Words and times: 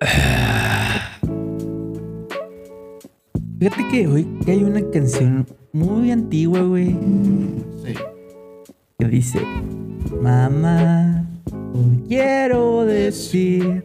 Fíjate 3.58 3.88
que 3.90 4.06
hoy 4.06 4.24
que 4.44 4.52
hay 4.52 4.62
una 4.64 4.82
canción 4.90 5.46
muy 5.72 6.10
antigua, 6.10 6.60
güey, 6.62 6.90
Sí. 7.84 7.94
que 8.98 9.08
dice: 9.08 9.40
Mamá, 10.22 11.24
hoy 11.74 12.04
quiero 12.08 12.84
decir 12.84 13.84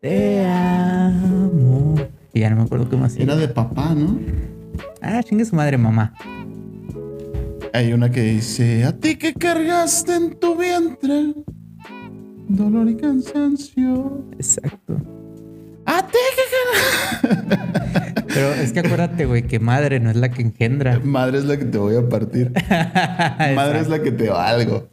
te 0.00 0.44
amo. 0.46 1.94
Y 2.32 2.40
ya 2.40 2.50
no 2.50 2.56
me 2.56 2.62
acuerdo 2.62 2.88
qué 2.88 2.96
más 2.96 3.14
Era 3.16 3.34
era. 3.34 3.36
de 3.36 3.48
papá, 3.48 3.94
¿no? 3.94 4.18
Ah, 5.02 5.22
chingue 5.22 5.44
su 5.44 5.56
madre, 5.56 5.76
mamá. 5.76 6.14
Hay 7.72 7.92
una 7.92 8.10
que 8.10 8.22
dice, 8.22 8.84
a 8.84 8.96
ti 8.96 9.16
que 9.16 9.34
cargaste 9.34 10.14
en 10.14 10.38
tu 10.38 10.56
vientre 10.56 11.34
dolor 12.48 12.88
y 12.88 12.96
cansancio. 12.96 14.24
Exacto. 14.32 14.96
Pero 18.28 18.54
es 18.54 18.72
que 18.72 18.80
acuérdate, 18.80 19.26
güey, 19.26 19.42
que 19.42 19.58
madre 19.58 20.00
no 20.00 20.10
es 20.10 20.16
la 20.16 20.30
que 20.30 20.42
engendra. 20.42 21.00
Madre 21.02 21.38
es 21.38 21.44
la 21.44 21.58
que 21.58 21.64
te 21.64 21.78
voy 21.78 21.96
a 21.96 22.08
partir. 22.08 22.52
Madre 23.54 23.80
es 23.80 23.88
la 23.88 24.02
que 24.02 24.12
te 24.12 24.30
valgo. 24.30 24.88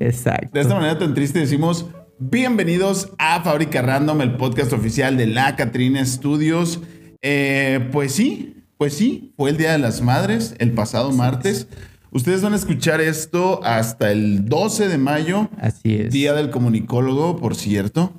Exacto. 0.00 0.50
De 0.52 0.60
esta 0.60 0.74
manera 0.74 0.98
tan 0.98 1.14
triste 1.14 1.38
decimos 1.38 1.86
bienvenidos 2.18 3.10
a 3.18 3.42
Fábrica 3.42 3.82
Random, 3.82 4.20
el 4.20 4.36
podcast 4.36 4.72
oficial 4.72 5.16
de 5.16 5.26
la 5.26 5.56
Catrina 5.56 6.04
Studios. 6.04 6.80
Eh, 7.20 7.88
pues 7.92 8.12
sí, 8.12 8.64
pues 8.78 8.94
sí, 8.94 9.32
fue 9.36 9.50
el 9.50 9.56
Día 9.56 9.72
de 9.72 9.78
las 9.78 10.02
Madres, 10.02 10.54
el 10.58 10.72
pasado 10.72 11.12
martes. 11.12 11.68
Ustedes 12.10 12.42
van 12.42 12.52
a 12.52 12.56
escuchar 12.56 13.00
esto 13.00 13.60
hasta 13.64 14.12
el 14.12 14.44
12 14.46 14.88
de 14.88 14.98
mayo, 14.98 15.48
Así 15.58 15.94
es. 15.94 16.12
Día 16.12 16.34
del 16.34 16.50
Comunicólogo, 16.50 17.36
por 17.36 17.54
cierto. 17.54 18.12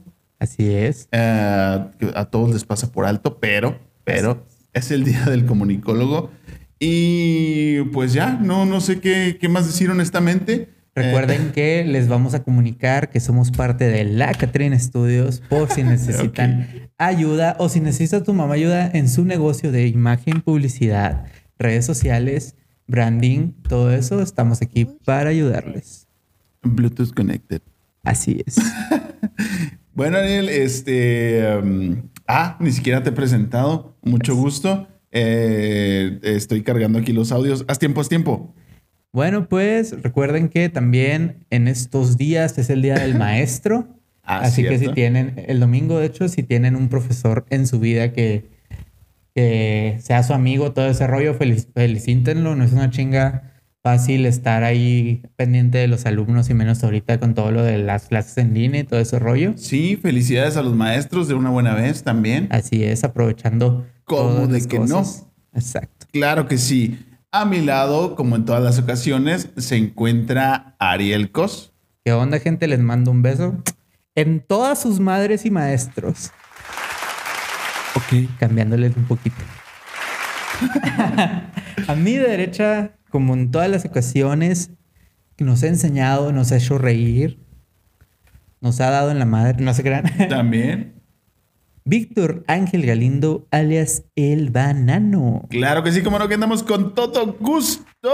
Así 0.44 0.74
es. 0.74 1.08
Eh, 1.14 1.86
a 2.16 2.26
todos 2.26 2.52
les 2.52 2.66
pasa 2.66 2.92
por 2.92 3.06
alto, 3.06 3.40
pero, 3.40 3.80
pero 4.04 4.46
es 4.74 4.92
el 4.92 5.06
Día 5.06 5.24
del 5.24 5.46
Comunicólogo. 5.46 6.32
Y 6.80 7.82
pues 7.94 8.12
ya, 8.12 8.34
no, 8.34 8.66
no 8.66 8.82
sé 8.82 9.00
qué, 9.00 9.38
qué 9.40 9.48
más 9.48 9.68
decir 9.68 9.90
honestamente. 9.90 10.68
Recuerden 10.96 11.54
que 11.54 11.86
les 11.86 12.10
vamos 12.10 12.34
a 12.34 12.44
comunicar 12.44 13.10
que 13.10 13.22
somos 13.22 13.52
parte 13.52 13.86
de 13.86 14.04
la 14.04 14.34
Catrina 14.34 14.78
Studios 14.78 15.42
por 15.48 15.72
si 15.72 15.82
necesitan 15.84 16.90
ayuda 16.98 17.56
o 17.58 17.70
si 17.70 17.80
necesita 17.80 18.22
tu 18.22 18.34
mamá 18.34 18.56
ayuda 18.56 18.92
en 18.94 19.08
su 19.08 19.24
negocio 19.24 19.72
de 19.72 19.88
imagen, 19.88 20.42
publicidad, 20.42 21.26
redes 21.58 21.86
sociales, 21.86 22.58
branding, 22.86 23.54
todo 23.70 23.94
eso, 23.94 24.22
estamos 24.22 24.62
aquí 24.62 24.84
para 25.06 25.30
ayudarles. 25.30 26.10
Bluetooth 26.64 27.14
Connected. 27.14 27.62
Así 28.04 28.44
es. 28.46 28.58
Bueno, 29.94 30.18
Ariel, 30.18 30.50
este. 30.50 31.44
um, 31.62 32.10
ah, 32.28 32.58
ni 32.60 32.72
siquiera 32.72 33.04
te 33.04 33.10
he 33.10 33.14
presentado. 33.14 33.96
Mucho 34.02 34.36
gusto. 34.36 34.88
Eh, 35.12 36.20
estoy 36.24 36.64
cargando 36.64 37.00
aquí 37.00 37.14
los 37.14 37.32
audios. 37.32 37.66
Haz 37.68 37.80
tiempo, 37.80 38.02
haz 38.02 38.10
tiempo. 38.10 38.54
Bueno, 39.12 39.48
pues 39.48 40.02
recuerden 40.02 40.50
que 40.50 40.70
también 40.70 41.46
en 41.52 41.68
estos 41.68 42.18
días 42.18 42.58
es 42.58 42.70
el 42.72 42.82
Día 42.82 42.96
del 42.96 43.16
Maestro. 43.20 43.88
Ah, 44.24 44.40
Así 44.40 44.64
que 44.64 44.80
si 44.80 44.88
tienen, 44.90 45.44
el 45.48 45.60
domingo 45.60 46.00
de 46.00 46.08
hecho, 46.08 46.28
si 46.30 46.44
tienen 46.44 46.76
un 46.76 46.88
profesor 46.90 47.46
en 47.50 47.68
su 47.68 47.80
vida 47.80 48.14
que, 48.14 48.46
que 49.36 49.98
sea 50.02 50.24
su 50.24 50.34
amigo, 50.34 50.72
todo 50.72 50.88
ese 50.88 51.06
rollo, 51.06 51.38
felic- 51.38 51.68
felicítenlo. 51.76 52.56
No 52.56 52.64
es 52.64 52.72
una 52.72 52.90
chinga 52.90 53.53
fácil 53.84 54.26
estar 54.26 54.64
ahí 54.64 55.22
pendiente 55.36 55.78
de 55.78 55.88
los 55.88 56.06
alumnos 56.06 56.50
y 56.50 56.54
menos 56.54 56.84
ahorita 56.84 57.20
con 57.20 57.34
todo 57.34 57.52
lo 57.52 57.62
de 57.62 57.78
las 57.78 58.08
clases 58.08 58.38
en 58.38 58.54
línea 58.54 58.82
y 58.82 58.84
todo 58.86 59.00
ese 59.00 59.20
rollo. 59.20 59.54
Sí, 59.58 60.00
felicidades 60.02 60.56
a 60.56 60.64
los 60.64 60.74
maestros 60.74 61.28
de 61.28 61.34
una 61.34 61.50
buena 61.50 61.76
vez 61.76 62.02
también. 62.02 62.48
Así 62.50 62.84
es, 62.84 63.04
aprovechando. 63.04 63.86
¿Cómo 64.06 64.30
todas 64.30 64.50
de 64.50 64.68
que 64.68 64.80
no? 64.80 65.04
Exacto. 65.54 66.08
Claro 66.14 66.48
que 66.48 66.58
sí. 66.58 66.98
A 67.32 67.46
mi 67.46 67.62
lado, 67.62 68.16
como 68.16 68.38
en 68.38 68.46
todas 68.46 68.64
las 68.64 68.80
ocasiones, 68.80 69.50
se 69.58 69.76
encuentra 69.76 70.76
Ariel 70.80 71.32
Cos. 71.32 71.74
¿Qué 72.06 72.14
onda, 72.14 72.40
gente? 72.40 72.68
Les 72.68 72.80
mando 72.80 73.12
un 73.12 73.22
beso 73.22 73.62
en 74.16 74.40
todas 74.40 74.82
sus 74.82 75.00
madres 75.00 75.46
y 75.46 75.52
maestros. 75.52 76.32
Ok. 77.96 78.30
cambiándoles 78.40 78.96
un 78.96 79.06
poquito. 79.06 79.36
a 81.88 81.96
mi 81.96 82.16
derecha, 82.16 82.92
como 83.14 83.36
en 83.36 83.52
todas 83.52 83.70
las 83.70 83.86
ocasiones, 83.86 84.72
nos 85.38 85.62
ha 85.62 85.68
enseñado, 85.68 86.34
nos 86.34 86.52
ha 86.52 86.58
hecho 86.58 86.80
reír, 86.80 87.40
nos 88.60 88.82
ha 88.82 88.90
dado 88.90 89.12
en 89.12 89.20
la 89.20 89.26
madre, 89.26 89.64
no 89.64 89.72
se 89.76 89.84
crean. 89.84 90.06
También. 90.30 91.00
Víctor 91.86 92.44
Ángel 92.48 92.88
Galindo, 92.88 93.48
alias 93.52 94.06
El 94.16 94.50
Banano. 94.50 95.46
Claro 95.52 95.84
que 95.84 95.92
sí, 95.92 96.02
como 96.02 96.18
no, 96.18 96.28
que 96.28 96.34
andamos 96.34 96.64
con 96.64 96.96
todo 96.96 97.38
gusto. 97.40 98.10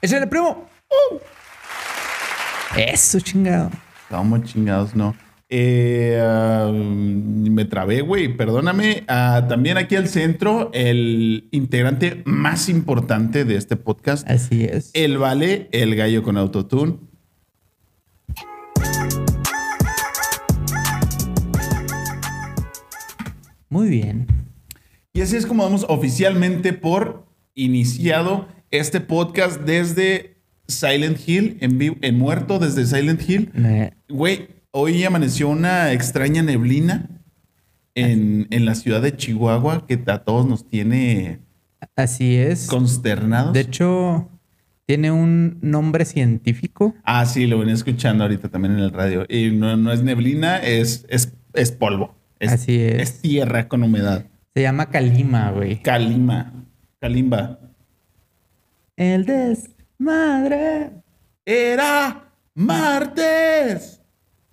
¡Échale, 0.00 0.28
primo! 0.28 0.64
¡Uh! 0.88 1.18
Eso, 2.76 3.18
chingado. 3.18 3.72
¿Cómo 4.10 4.38
chingados 4.38 4.94
no? 4.94 5.16
Eh, 5.56 6.18
ah, 6.20 6.68
me 6.74 7.64
trabé, 7.64 8.00
güey, 8.00 8.36
perdóname. 8.36 9.04
Ah, 9.06 9.46
también 9.48 9.78
aquí 9.78 9.94
al 9.94 10.08
centro, 10.08 10.72
el 10.74 11.46
integrante 11.52 12.22
más 12.24 12.68
importante 12.68 13.44
de 13.44 13.54
este 13.54 13.76
podcast, 13.76 14.28
Así 14.28 14.64
es. 14.64 14.90
el 14.94 15.16
Vale, 15.16 15.68
el 15.70 15.94
gallo 15.94 16.24
con 16.24 16.38
autotune. 16.38 16.96
Muy 23.68 23.88
bien. 23.88 24.26
Y 25.12 25.20
así 25.20 25.36
es 25.36 25.46
como 25.46 25.62
damos 25.62 25.86
oficialmente 25.88 26.72
por 26.72 27.28
iniciado 27.54 28.48
este 28.72 29.00
podcast 29.00 29.60
desde 29.60 30.34
Silent 30.66 31.20
Hill, 31.24 31.58
en, 31.60 31.78
vivo, 31.78 31.96
en 32.00 32.18
muerto 32.18 32.58
desde 32.58 32.86
Silent 32.86 33.22
Hill. 33.28 33.52
Güey, 34.08 34.48
hoy 34.76 35.04
amaneció 35.04 35.48
una 35.48 35.92
extraña 35.92 36.42
neblina 36.42 37.08
en, 37.94 38.48
en 38.50 38.64
la 38.66 38.74
ciudad 38.74 39.00
de 39.00 39.16
Chihuahua 39.16 39.86
que 39.86 40.02
a 40.06 40.18
todos 40.24 40.46
nos 40.46 40.68
tiene 40.68 41.38
Así 41.94 42.34
es. 42.36 42.66
consternados. 42.66 43.52
De 43.52 43.60
hecho, 43.60 44.28
tiene 44.84 45.12
un 45.12 45.58
nombre 45.62 46.04
científico. 46.04 46.92
ah, 47.04 47.24
sí, 47.24 47.46
lo 47.46 47.58
venía 47.60 47.74
escuchando 47.74 48.24
ahorita 48.24 48.48
también 48.48 48.74
en 48.74 48.80
el 48.80 48.90
radio. 48.90 49.24
Y 49.28 49.52
no, 49.52 49.76
no 49.76 49.92
es 49.92 50.02
neblina, 50.02 50.58
es, 50.58 51.06
es, 51.08 51.32
es 51.52 51.70
polvo. 51.70 52.16
Es, 52.40 52.52
Así 52.52 52.80
es. 52.80 53.00
Es 53.00 53.20
tierra 53.20 53.68
con 53.68 53.84
humedad. 53.84 54.26
Se 54.54 54.62
llama 54.62 54.90
Calima, 54.90 55.52
güey. 55.52 55.80
Calima. 55.82 56.52
Kalimba. 57.00 57.60
El 58.96 59.24
desmadre. 59.24 60.90
Era 61.46 62.32
martes. 62.54 64.00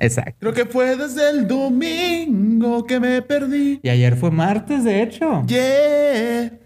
Exacto. 0.01 0.35
Creo 0.39 0.53
que 0.53 0.65
fue 0.65 0.95
desde 0.97 1.29
el 1.29 1.47
domingo 1.47 2.85
que 2.85 2.99
me 2.99 3.21
perdí. 3.21 3.79
Y 3.83 3.89
ayer 3.89 4.15
fue 4.17 4.31
martes, 4.31 4.83
de 4.83 5.03
hecho. 5.03 5.45
Yeah. 5.45 6.59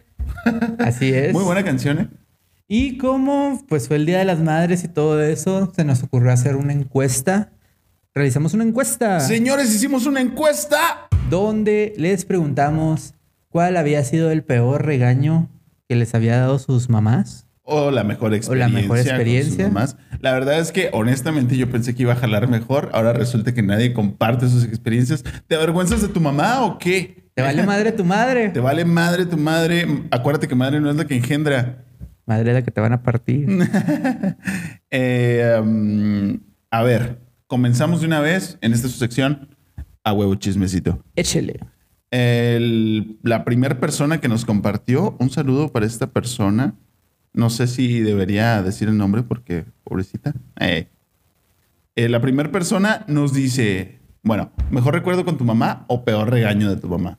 Así 0.79 1.13
es. 1.13 1.33
Muy 1.33 1.43
buena 1.43 1.63
canción, 1.63 1.99
¿eh? 1.99 2.07
Y 2.67 2.97
como 2.97 3.61
pues 3.67 3.87
fue 3.87 3.97
el 3.97 4.05
Día 4.05 4.19
de 4.19 4.25
las 4.25 4.39
Madres 4.39 4.83
y 4.85 4.87
todo 4.87 5.21
eso, 5.21 5.71
se 5.75 5.83
nos 5.83 6.01
ocurrió 6.01 6.31
hacer 6.31 6.55
una 6.55 6.73
encuesta. 6.73 7.51
Realizamos 8.13 8.53
una 8.53 8.63
encuesta 8.63 9.19
Señores, 9.19 9.75
hicimos 9.75 10.05
una 10.05 10.21
encuesta. 10.21 11.09
donde 11.29 11.93
les 11.97 12.23
preguntamos 12.23 13.13
cuál 13.49 13.75
había 13.75 14.03
sido 14.05 14.31
el 14.31 14.43
peor 14.43 14.85
regaño 14.85 15.49
que 15.89 15.95
les 15.95 16.15
había 16.15 16.37
dado 16.37 16.57
sus 16.57 16.89
mamás. 16.89 17.44
O 17.67 17.89
la 17.89 18.03
mejor 18.03 18.31
O 18.31 18.35
experiencia. 18.35 18.73
la 18.75 18.81
mejor 18.81 18.97
experiencia. 18.99 19.67
mamás. 19.67 19.97
La 20.19 20.33
verdad 20.33 20.59
es 20.59 20.71
que 20.71 20.89
honestamente 20.93 21.57
yo 21.57 21.69
pensé 21.69 21.95
que 21.95 22.03
iba 22.03 22.13
a 22.13 22.15
jalar 22.15 22.47
mejor. 22.47 22.89
Ahora 22.93 23.11
resulta 23.13 23.53
que 23.55 23.63
nadie 23.63 23.91
comparte 23.91 24.47
sus 24.47 24.63
experiencias. 24.63 25.23
¿Te 25.47 25.55
avergüenzas 25.55 26.01
de 26.01 26.07
tu 26.07 26.19
mamá 26.21 26.63
o 26.63 26.77
qué? 26.77 27.25
¿Te 27.33 27.41
vale 27.41 27.63
madre 27.65 27.91
tu 27.91 28.05
madre? 28.05 28.49
¿Te 28.49 28.59
vale 28.59 28.85
madre 28.85 29.25
tu 29.25 29.37
madre? 29.37 29.87
Acuérdate 30.11 30.47
que 30.47 30.53
madre 30.55 30.79
no 30.79 30.89
es 30.91 30.95
la 30.95 31.05
que 31.05 31.15
engendra. 31.17 31.83
Madre 32.27 32.53
la 32.53 32.63
que 32.63 32.71
te 32.71 32.81
van 32.81 32.93
a 32.93 33.01
partir. 33.03 33.47
Eh, 34.91 35.59
um, 35.61 36.39
a 36.71 36.83
ver, 36.83 37.19
comenzamos 37.47 37.99
de 38.01 38.07
una 38.07 38.19
vez 38.21 38.57
en 38.61 38.71
esta 38.73 38.87
su 38.87 38.97
sección 38.97 39.49
a 40.03 40.13
huevo 40.13 40.35
chismecito. 40.35 41.03
Échele. 41.15 41.59
El- 42.11 43.17
la 43.23 43.43
primera 43.43 43.79
persona 43.79 44.21
que 44.21 44.29
nos 44.29 44.45
compartió, 44.45 45.17
un 45.19 45.29
saludo 45.29 45.69
para 45.71 45.85
esta 45.85 46.07
persona. 46.07 46.75
No 47.35 47.49
sé 47.49 47.67
si 47.67 47.99
debería 47.99 48.63
decir 48.63 48.87
el 48.87 48.97
nombre 48.97 49.21
porque, 49.21 49.65
pobrecita. 49.83 50.33
Eh. 50.57 50.87
Eh, 51.97 52.07
la 52.07 52.21
primera 52.21 52.49
persona 52.49 53.03
nos 53.09 53.33
dice, 53.33 53.99
bueno, 54.23 54.53
mejor 54.71 54.93
recuerdo 54.93 55.25
con 55.25 55.37
tu 55.37 55.43
mamá 55.43 55.83
o 55.89 56.05
peor 56.05 56.29
regaño 56.29 56.69
de 56.69 56.77
tu 56.77 56.87
mamá. 56.87 57.17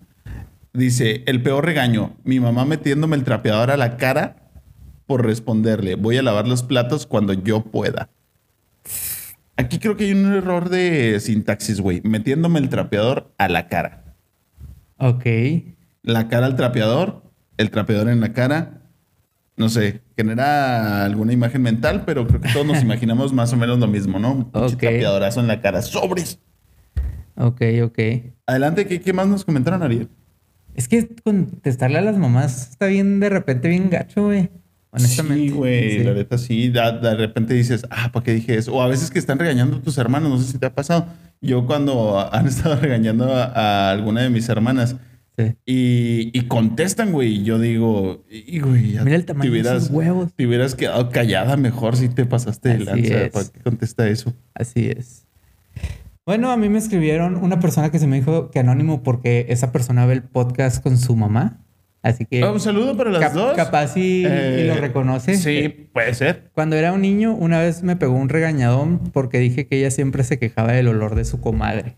Dice, 0.73 1.23
el 1.27 1.43
peor 1.43 1.67
regaño, 1.67 2.17
mi 2.25 2.41
mamá 2.41 2.65
metiéndome 2.65 3.17
el 3.17 3.25
trapeador 3.25 3.71
a 3.71 3.77
la 3.77 3.99
cara 3.99 4.37
por 5.07 5.25
responderle, 5.25 5.97
voy 5.97 6.17
a 6.17 6.23
lavar 6.23 6.49
los 6.49 6.63
platos 6.63 7.07
cuando 7.07 7.35
yo 7.35 7.63
pueda. 7.63 8.09
Aquí 9.59 9.79
creo 9.79 9.99
que 9.99 10.05
hay 10.05 10.13
un 10.13 10.33
error 10.33 10.71
de 10.71 11.21
sintaxis, 11.21 11.81
güey. 11.81 12.01
Metiéndome 12.05 12.59
el 12.59 12.71
trapeador 12.71 13.35
a 13.37 13.49
la 13.49 13.69
cara. 13.69 14.17
Ok. 14.97 15.25
La 16.03 16.29
cara 16.29 16.47
al 16.47 16.57
trapeador, 16.57 17.23
el 17.59 17.71
trapeador 17.71 18.09
en 18.09 18.21
la 18.21 18.33
cara. 18.33 18.83
No 19.57 19.69
sé, 19.71 20.03
genera 20.17 21.05
alguna 21.05 21.33
imagen 21.33 21.63
mental, 21.63 22.03
pero 22.05 22.27
creo 22.27 22.41
que 22.41 22.53
todos 22.53 22.67
nos 22.67 22.83
imaginamos 22.83 23.33
más 23.33 23.53
o 23.53 23.57
menos 23.57 23.79
lo 23.79 23.87
mismo, 23.87 24.19
¿no? 24.19 24.33
Un 24.33 24.45
pinche 24.51 24.75
Ok. 24.75 24.81
trapeadorazo 24.81 25.41
en 25.41 25.47
la 25.49 25.61
cara. 25.61 25.81
¡Sobres! 25.83 26.39
Ok, 27.37 27.61
ok. 27.85 27.99
Adelante, 28.47 28.87
¿qué, 28.87 29.01
qué 29.01 29.13
más 29.13 29.27
nos 29.27 29.45
comentaron, 29.45 29.83
Ariel? 29.83 30.09
Es 30.75 30.89
que 30.89 31.09
contestarle 31.25 31.99
a 31.99 32.03
las 32.03 32.17
mamás 32.19 32.71
está 32.71 32.87
bien 32.87 33.19
de 33.21 33.29
repente 33.31 33.69
bien 33.69 33.89
gacho, 33.91 34.25
güey. 34.27 34.51
Honestamente. 34.91 35.45
Sí, 35.45 35.51
güey, 35.51 35.91
Sí. 35.99 36.05
la 36.05 36.13
neta 36.15 36.39
sí. 36.39 36.69
Da- 36.71 36.93
De, 36.93 37.15
repente 37.15 37.53
dices, 37.55 37.87
ah, 37.91 38.11
¿para 38.13 38.25
qué 38.25 38.33
dije 38.35 38.57
eso? 38.57 38.75
O 38.75 38.81
a 38.83 38.89
veces 38.89 39.11
que 39.11 39.19
están 39.19 39.39
regañando 39.39 39.77
a 39.77 39.83
tus 39.83 39.99
hermanos, 39.99 40.31
no 40.31 40.39
sé 40.39 40.53
si 40.53 40.59
te 40.59 40.67
ha 40.67 40.75
pasado. 40.75 41.07
Yo 41.43 41.67
cuando 41.67 42.19
han 42.33 42.47
estado 42.47 42.77
regañando 42.81 43.35
a, 43.35 43.45
a 43.45 43.91
alguna 43.91 44.23
de 44.23 44.31
mis 44.31 44.49
hermanas 44.49 44.97
Sí. 45.39 45.55
y, 45.67 46.31
y 46.39 46.43
contestan, 46.47 47.13
güey, 47.13 47.35
y 47.41 47.45
yo 47.45 47.59
digo, 47.59 48.25
y 48.31 48.59
güey, 48.61 48.93
ya 48.93 49.05
Mira 49.05 49.17
el 49.17 49.27
tamaño 49.27 49.51
te 49.51 49.55
de 49.55 49.61
hubieras, 49.61 49.83
sus 49.85 49.93
huevos. 49.93 50.33
te 50.35 50.47
hubieras 50.47 50.75
quedado 50.75 51.11
callada 51.11 51.57
mejor 51.59 51.95
si 51.97 52.09
te 52.09 52.25
pasaste 52.25 52.71
de 52.71 52.79
lanza. 52.81 53.23
es. 53.25 53.33
¿Para 53.33 53.45
qué 53.47 53.61
contesta 53.61 54.09
eso? 54.09 54.33
Así 54.55 54.87
es. 54.89 55.27
Bueno, 56.25 56.51
a 56.51 56.57
mí 56.57 56.69
me 56.69 56.79
escribieron 56.79 57.37
una 57.37 57.61
persona 57.61 57.91
que 57.91 57.99
se 57.99 58.07
me 58.07 58.17
dijo 58.17 58.51
que 58.51 58.59
anónimo 58.61 59.03
porque 59.03 59.47
esa 59.51 59.73
persona 59.73 60.07
ve 60.07 60.15
el 60.15 60.23
podcast 60.23 60.83
con 60.83 60.97
su 60.99 61.15
mamá. 61.17 61.61
Así 62.03 62.25
que 62.25 62.43
Ah, 62.43 62.53
un 62.53 62.61
saludo 62.61 62.97
para 62.97 63.11
las 63.11 63.21
cap- 63.21 63.35
dos. 63.35 63.57
capaz 63.57 63.97
y, 63.97 64.23
y 64.23 64.27
Eh, 64.27 64.65
lo 64.75 64.81
reconoce. 64.81 65.37
Sí, 65.37 65.89
puede 65.93 66.15
ser. 66.15 66.51
Cuando 66.55 66.77
era 66.77 66.93
un 66.93 67.03
niño, 67.03 67.35
una 67.35 67.59
vez 67.61 67.83
me 67.83 67.97
pegó 67.97 68.15
un 68.15 68.29
regañadón 68.29 68.99
porque 69.13 69.39
dije 69.39 69.67
que 69.67 69.79
ella 69.79 69.91
siempre 69.91 70.25
se 70.25 70.39
quejaba 70.39 70.73
del 70.73 70.89
olor 70.89 71.15
de 71.15 71.25
su 71.25 71.41
comadre. 71.41 71.97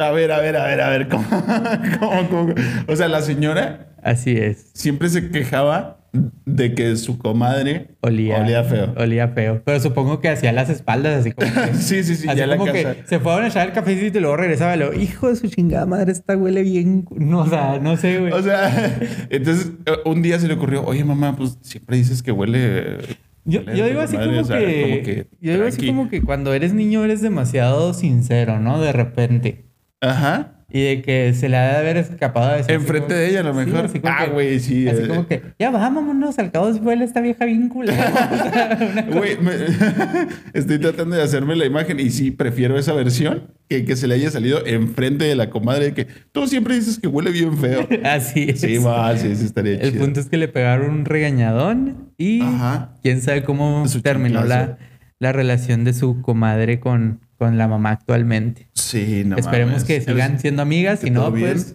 A 0.00 0.10
ver, 0.12 0.32
a 0.32 0.40
ver, 0.40 0.56
a 0.56 0.66
ver, 0.66 0.80
a 0.80 0.88
ver. 0.90 1.08
¿Cómo, 1.08 1.24
cómo, 2.00 2.28
cómo? 2.28 2.54
O 2.88 2.96
sea, 2.96 3.08
la 3.08 3.22
señora 3.22 3.88
Así 4.02 4.36
es. 4.36 4.70
siempre 4.74 5.08
se 5.08 5.30
quejaba 5.30 5.98
de 6.44 6.74
que 6.74 6.96
su 6.96 7.18
comadre 7.18 7.90
Olía, 8.00 8.40
olía 8.42 8.64
feo. 8.64 8.92
Olía 8.96 9.28
feo. 9.28 9.62
Pero 9.64 9.78
supongo 9.78 10.20
que 10.20 10.28
hacía 10.28 10.50
las 10.52 10.68
espaldas 10.68 11.20
así 11.20 11.30
como 11.30 11.52
que, 11.52 11.74
Sí, 11.74 12.02
sí, 12.02 12.16
sí, 12.16 12.28
así 12.28 12.36
ya 12.38 12.46
la 12.48 12.56
como 12.56 12.72
casa. 12.72 12.94
que 12.96 13.06
se 13.06 13.20
fueron 13.20 13.44
a 13.44 13.48
echar 13.48 13.68
el 13.68 13.72
cafecito 13.72 14.18
y 14.18 14.20
luego 14.20 14.36
regresaba 14.36 14.74
y 14.74 14.78
luego, 14.78 14.94
hijo 14.94 15.28
de 15.28 15.36
su 15.36 15.46
chingada 15.48 15.86
madre, 15.86 16.10
esta 16.10 16.36
huele 16.36 16.62
bien. 16.62 17.06
No, 17.16 17.42
o 17.42 17.46
sea, 17.48 17.78
no 17.80 17.96
sé, 17.96 18.18
güey. 18.18 18.32
O 18.32 18.42
sea, 18.42 18.98
entonces 19.30 19.70
un 20.04 20.20
día 20.22 20.38
se 20.40 20.48
le 20.48 20.54
ocurrió, 20.54 20.84
oye 20.84 21.04
mamá, 21.04 21.36
pues 21.36 21.58
siempre 21.62 21.96
dices 21.96 22.22
que 22.24 22.32
huele. 22.32 22.98
Yo, 23.44 23.62
yo 23.62 23.86
digo 23.86 24.00
así 24.00 24.16
madre", 24.16 24.28
como, 24.30 24.40
o 24.40 24.44
sea, 24.44 24.58
que, 24.58 24.82
como 24.82 25.02
que 25.02 25.26
Yo 25.40 25.52
digo 25.52 25.64
así 25.66 25.76
tranqui. 25.76 25.86
como 25.86 26.08
que 26.10 26.22
cuando 26.22 26.52
eres 26.54 26.74
niño 26.74 27.04
eres 27.04 27.20
demasiado 27.22 27.94
sincero, 27.94 28.58
¿no? 28.58 28.80
De 28.80 28.90
repente. 28.92 29.69
Ajá. 30.00 30.52
Y 30.72 30.82
de 30.84 31.02
que 31.02 31.34
se 31.34 31.48
le 31.48 31.56
ha 31.56 31.72
de 31.72 31.76
haber 31.78 31.96
escapado 31.96 32.52
así 32.54 32.72
Enfrente 32.72 33.12
de 33.12 33.28
ella, 33.28 33.40
a 33.40 33.42
lo 33.42 33.52
mejor. 33.54 33.90
ah, 34.04 34.26
güey, 34.32 34.60
sí. 34.60 34.86
Así 34.88 35.02
eh, 35.02 35.08
como 35.08 35.26
que, 35.26 35.42
ya 35.58 35.68
vámonos, 35.70 36.38
al 36.38 36.52
cabo 36.52 36.72
se 36.72 36.78
huele 36.78 37.04
esta 37.04 37.20
vieja 37.20 37.44
culera. 37.72 39.04
Güey, 39.10 39.36
me- 39.38 39.50
estoy 40.54 40.78
tratando 40.78 41.16
de 41.16 41.22
hacerme 41.22 41.56
la 41.56 41.64
imagen 41.66 41.98
y 41.98 42.10
sí, 42.10 42.30
prefiero 42.30 42.78
esa 42.78 42.92
versión 42.92 43.50
que 43.68 43.84
que 43.84 43.96
se 43.96 44.06
le 44.06 44.14
haya 44.14 44.30
salido 44.30 44.64
enfrente 44.64 45.24
de 45.24 45.34
la 45.34 45.50
comadre 45.50 45.92
que 45.92 46.06
tú 46.30 46.46
siempre 46.46 46.76
dices 46.76 47.00
que 47.00 47.08
huele 47.08 47.32
bien 47.32 47.58
feo. 47.58 47.88
así 48.04 48.46
es. 48.50 48.60
Sí, 48.60 48.78
va, 48.78 49.16
sí, 49.16 49.34
sí 49.34 49.46
estaría 49.46 49.74
El 49.74 49.90
chido. 49.90 50.04
punto 50.04 50.20
es 50.20 50.28
que 50.28 50.36
le 50.36 50.46
pegaron 50.46 50.90
un 50.90 51.04
regañadón 51.04 52.12
y 52.16 52.42
Ajá. 52.42 52.94
quién 53.02 53.20
sabe 53.22 53.42
cómo 53.42 53.84
terminó 54.04 54.44
la, 54.44 54.78
la 55.18 55.32
relación 55.32 55.82
de 55.82 55.94
su 55.94 56.22
comadre 56.22 56.78
con, 56.78 57.20
con 57.38 57.58
la 57.58 57.66
mamá 57.66 57.90
actualmente. 57.90 58.68
Sí, 58.90 59.22
no 59.24 59.36
Esperemos 59.36 59.72
mames. 59.72 59.84
que 59.84 60.00
sigan 60.00 60.38
siendo 60.40 60.62
amigas, 60.62 61.00
¿Que 61.00 61.06
si 61.06 61.10
no, 61.12 61.30
pues 61.30 61.74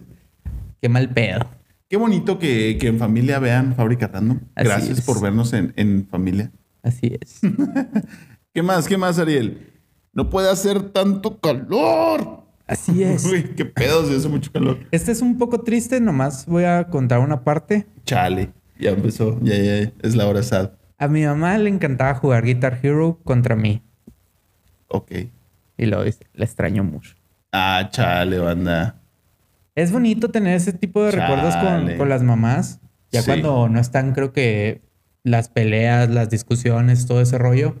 qué 0.80 0.88
mal 0.88 1.08
pedo. 1.10 1.48
Qué 1.88 1.96
bonito 1.96 2.38
que, 2.38 2.76
que 2.80 2.88
en 2.88 2.98
familia 2.98 3.38
vean 3.38 3.74
Fábrica 3.74 4.08
Random. 4.08 4.40
Así 4.54 4.68
Gracias 4.68 4.98
es. 4.98 5.04
por 5.04 5.20
vernos 5.20 5.52
en, 5.52 5.72
en 5.76 6.06
familia. 6.10 6.50
Así 6.82 7.16
es. 7.20 7.40
¿Qué 8.52 8.62
más? 8.62 8.88
¿Qué 8.88 8.96
más, 8.98 9.18
Ariel? 9.18 9.72
No 10.12 10.28
puede 10.30 10.50
hacer 10.50 10.90
tanto 10.90 11.40
calor. 11.40 12.42
Así 12.66 13.02
es. 13.04 13.24
Uy, 13.24 13.42
qué 13.56 13.64
pedo, 13.64 14.04
si 14.06 14.14
hace 14.16 14.28
mucho 14.28 14.50
calor. 14.50 14.78
Este 14.90 15.12
es 15.12 15.22
un 15.22 15.38
poco 15.38 15.60
triste, 15.62 16.00
nomás 16.00 16.46
voy 16.46 16.64
a 16.64 16.88
contar 16.88 17.20
una 17.20 17.44
parte. 17.44 17.86
Chale, 18.04 18.50
ya 18.78 18.90
empezó. 18.90 19.38
Ya, 19.42 19.56
ya, 19.56 19.80
ya. 19.82 19.92
es 20.02 20.16
la 20.16 20.26
hora 20.26 20.42
sad. 20.42 20.70
A 20.98 21.08
mi 21.08 21.24
mamá 21.24 21.56
le 21.58 21.70
encantaba 21.70 22.14
jugar 22.14 22.44
Guitar 22.44 22.80
Hero 22.82 23.20
contra 23.22 23.54
mí. 23.54 23.82
Ok. 24.88 25.12
Y 25.76 25.86
lo 25.86 26.02
dice, 26.04 26.26
la 26.34 26.44
extraño 26.44 26.84
mucho. 26.84 27.14
Ah, 27.52 27.88
chale, 27.90 28.38
banda. 28.38 28.96
Es 29.74 29.92
bonito 29.92 30.30
tener 30.30 30.54
ese 30.56 30.72
tipo 30.72 31.02
de 31.04 31.10
recuerdos 31.12 31.54
con, 31.56 31.96
con 31.98 32.08
las 32.08 32.22
mamás. 32.22 32.80
Ya 33.12 33.20
Sí. 33.22 33.26
cuando 33.26 33.68
no 33.68 33.78
están, 33.78 34.12
creo 34.12 34.32
que 34.32 34.82
las 35.22 35.48
peleas, 35.48 36.08
las 36.08 36.30
discusiones, 36.30 37.06
todo 37.06 37.20
ese 37.20 37.36
rollo, 37.38 37.76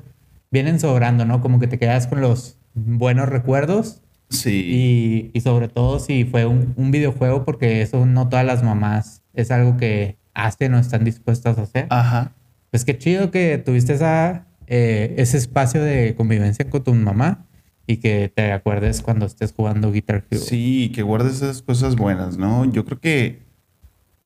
vienen 0.50 0.78
sobrando, 0.80 1.24
¿no? 1.24 1.40
Como 1.40 1.58
que 1.58 1.66
te 1.68 1.78
quedas 1.78 2.06
con 2.06 2.20
los 2.20 2.58
buenos 2.74 3.28
recuerdos. 3.28 4.02
Sí. 4.28 5.30
Y, 5.32 5.38
y 5.38 5.40
sobre 5.40 5.68
todo 5.68 5.98
si 5.98 6.24
fue 6.24 6.46
un, 6.46 6.74
un 6.76 6.90
videojuego, 6.90 7.44
porque 7.44 7.80
eso 7.82 8.04
no 8.06 8.28
todas 8.28 8.44
las 8.44 8.62
mamás 8.62 9.22
es 9.34 9.50
algo 9.50 9.76
que 9.76 10.16
hacen 10.34 10.74
o 10.74 10.78
están 10.78 11.04
dispuestas 11.04 11.56
a 11.58 11.62
hacer. 11.62 11.86
Ajá. 11.90 12.32
Pues 12.70 12.84
qué 12.84 12.98
chido 12.98 13.30
que 13.30 13.56
tuviste 13.58 13.94
esa, 13.94 14.46
eh, 14.66 15.14
ese 15.16 15.38
espacio 15.38 15.82
de 15.82 16.14
convivencia 16.16 16.68
con 16.68 16.82
tu 16.84 16.92
mamá 16.94 17.45
y 17.86 17.98
que 17.98 18.32
te 18.34 18.52
acuerdes 18.52 19.00
cuando 19.02 19.26
estés 19.26 19.52
jugando 19.52 19.92
Guitar 19.92 20.24
Hero. 20.30 20.40
Sí, 20.40 20.90
que 20.94 21.02
guardes 21.02 21.36
esas 21.36 21.62
cosas 21.62 21.96
buenas, 21.96 22.36
¿no? 22.36 22.64
Yo 22.70 22.84
creo 22.84 23.00
que, 23.00 23.42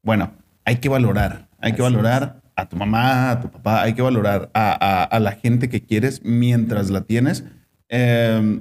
bueno, 0.03 0.33
hay 0.65 0.77
que 0.77 0.89
valorar. 0.89 1.49
Hay 1.59 1.73
que 1.73 1.83
Así 1.83 1.93
valorar 1.93 2.41
a 2.57 2.69
tu 2.69 2.77
mamá, 2.77 3.31
a 3.33 3.41
tu 3.41 3.51
papá. 3.51 3.83
Hay 3.83 3.93
que 3.95 4.03
valorar 4.03 4.51
a, 4.55 4.73
a- 4.73 5.05
a 5.05 5.21
la 5.21 5.33
gente 5.33 5.69
que 5.69 5.83
quieres 5.83 6.23
mientras 6.25 6.91
la 6.91 7.03
tienes. 7.03 7.45
Eh, 7.89 8.61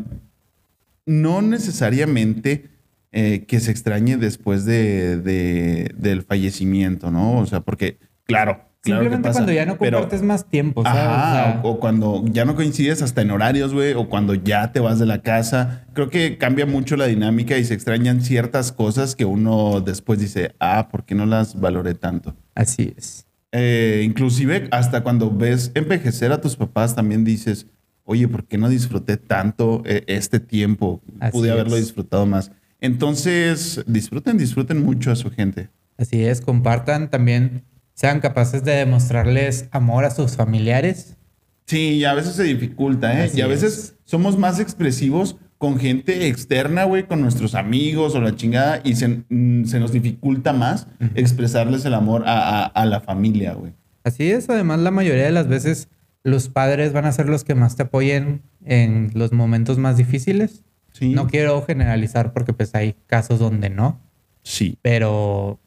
no 1.05 1.41
necesariamente 1.41 2.69
eh, 3.11 3.45
que 3.47 3.59
se 3.59 3.71
extrañe 3.71 4.17
después 4.17 4.65
de, 4.65 5.17
de- 5.17 5.91
del 5.97 6.21
fallecimiento, 6.23 7.09
¿no? 7.11 7.39
O 7.39 7.45
sea, 7.45 7.61
porque, 7.61 7.97
claro. 8.25 8.68
Claro 8.81 9.01
Simplemente 9.01 9.31
cuando 9.31 9.51
ya 9.51 9.65
no 9.65 9.77
pero- 9.77 9.97
compartes 9.99 10.21
más 10.21 10.45
tiempo, 10.49 10.83
¿sabes? 10.83 11.01
Ajá, 11.01 11.09
O 11.17 11.33
sea, 11.33 11.61
o, 11.63 11.69
o 11.71 11.79
cuando 11.79 12.23
ya 12.25 12.45
no 12.45 12.55
coincides 12.55 13.01
hasta 13.01 13.21
en 13.21 13.31
horarios, 13.31 13.73
güey, 13.73 13.93
o 13.93 14.07
cuando 14.09 14.33
ya 14.33 14.71
te 14.71 14.79
vas 14.79 14.99
de 14.99 15.05
la 15.05 15.21
casa. 15.21 15.85
Creo 15.93 16.09
que 16.09 16.37
cambia 16.37 16.65
mucho 16.65 16.95
la 16.97 17.05
dinámica 17.07 17.57
y 17.57 17.63
se 17.65 17.73
extrañan 17.73 18.21
ciertas 18.21 18.71
cosas 18.71 19.15
que 19.15 19.25
uno 19.25 19.81
después 19.81 20.19
dice, 20.19 20.53
ah, 20.59 20.87
¿por 20.91 21.03
qué 21.05 21.15
no 21.15 21.25
las 21.25 21.59
valoré 21.59 21.93
tanto? 21.95 22.35
Así 22.55 22.93
es. 22.97 23.25
Eh, 23.51 24.03
inclusive 24.05 24.67
hasta 24.71 25.01
cuando 25.01 25.31
ves 25.31 25.71
envejecer 25.73 26.31
a 26.31 26.39
tus 26.39 26.55
papás 26.55 26.95
también 26.95 27.23
dices, 27.25 27.65
oye, 28.03 28.27
¿por 28.27 28.45
qué 28.45 28.57
no 28.57 28.69
disfruté 28.69 29.17
tanto 29.17 29.81
eh, 29.85 30.03
este 30.07 30.39
tiempo? 30.39 31.01
Así 31.19 31.31
Pude 31.37 31.51
haberlo 31.51 31.75
es. 31.75 31.81
disfrutado 31.85 32.25
más. 32.25 32.51
Entonces, 32.79 33.83
disfruten, 33.87 34.37
disfruten 34.37 34.83
mucho 34.83 35.11
a 35.11 35.15
su 35.15 35.29
gente. 35.31 35.69
Así 35.97 36.23
es. 36.23 36.41
Compartan 36.41 37.09
también, 37.09 37.63
sean 37.99 38.21
capaces 38.21 38.63
de 38.63 38.71
demostrarles 38.71 39.67
amor 39.71 40.05
a 40.05 40.11
sus 40.11 40.37
familiares. 40.37 41.17
Sí, 41.65 41.95
y 41.97 42.05
a 42.05 42.13
veces 42.13 42.35
se 42.35 42.43
dificulta, 42.43 43.19
¿eh? 43.19 43.25
Así 43.25 43.39
y 43.39 43.41
a 43.41 43.47
veces 43.47 43.77
es. 43.77 43.95
somos 44.05 44.37
más 44.37 44.59
expresivos 44.61 45.35
con 45.57 45.77
gente 45.77 46.27
externa, 46.27 46.85
güey, 46.85 47.03
con 47.07 47.19
nuestros 47.21 47.55
amigos 47.55 48.15
o 48.15 48.21
la 48.21 48.33
chingada, 48.37 48.79
y 48.85 48.95
se, 48.95 49.23
mm, 49.27 49.65
se 49.65 49.81
nos 49.81 49.91
dificulta 49.91 50.53
más 50.53 50.87
expresarles 51.15 51.83
el 51.83 51.93
amor 51.93 52.23
a, 52.25 52.61
a- 52.61 52.65
a 52.67 52.85
la 52.85 53.01
familia, 53.01 53.53
güey. 53.53 53.73
Así 54.05 54.31
es. 54.31 54.49
Además, 54.49 54.79
la 54.79 54.91
mayoría 54.91 55.25
de 55.25 55.31
las 55.31 55.49
veces 55.49 55.89
los 56.23 56.47
padres 56.47 56.93
van 56.93 57.05
a 57.05 57.11
ser 57.11 57.27
los 57.27 57.43
que 57.43 57.55
más 57.55 57.75
te 57.75 57.83
apoyen 57.83 58.41
en 58.63 59.11
los 59.13 59.33
momentos 59.33 59.77
más 59.77 59.97
difíciles. 59.97 60.63
Sí. 60.93 61.09
No 61.13 61.27
quiero 61.27 61.61
generalizar 61.65 62.31
porque 62.31 62.53
pues 62.53 62.73
hay 62.75 62.95
casos 63.07 63.39
donde 63.39 63.69
no, 63.69 63.99
Sí. 64.43 64.77
pero 64.81 65.59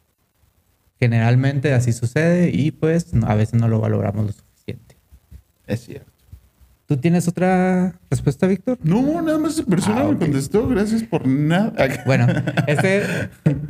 generalmente 1.03 1.73
así 1.73 1.91
sucede 1.93 2.49
y 2.53 2.71
pues 2.71 3.13
no- 3.13 3.27
a 3.27 3.35
veces 3.35 3.59
no 3.59 3.67
lo 3.67 3.79
valoramos 3.79 4.25
lo 4.25 4.31
suficiente. 4.31 4.95
Es 5.67 5.81
cierto. 5.85 6.11
¿Tú 6.85 6.97
tienes 6.97 7.27
otra 7.29 7.97
respuesta, 8.11 8.45
Víctor? 8.45 8.77
No, 8.83 9.21
nada 9.21 9.37
más 9.39 9.53
esa 9.53 9.63
persona 9.63 10.01
Ah, 10.01 10.03
me 10.03 10.09
ok. 10.15 10.19
contestó. 10.19 10.67
Gracias 10.67 11.03
por 11.03 11.25
nada. 11.25 11.73
Bueno, 12.05 12.27
este, 12.67 13.03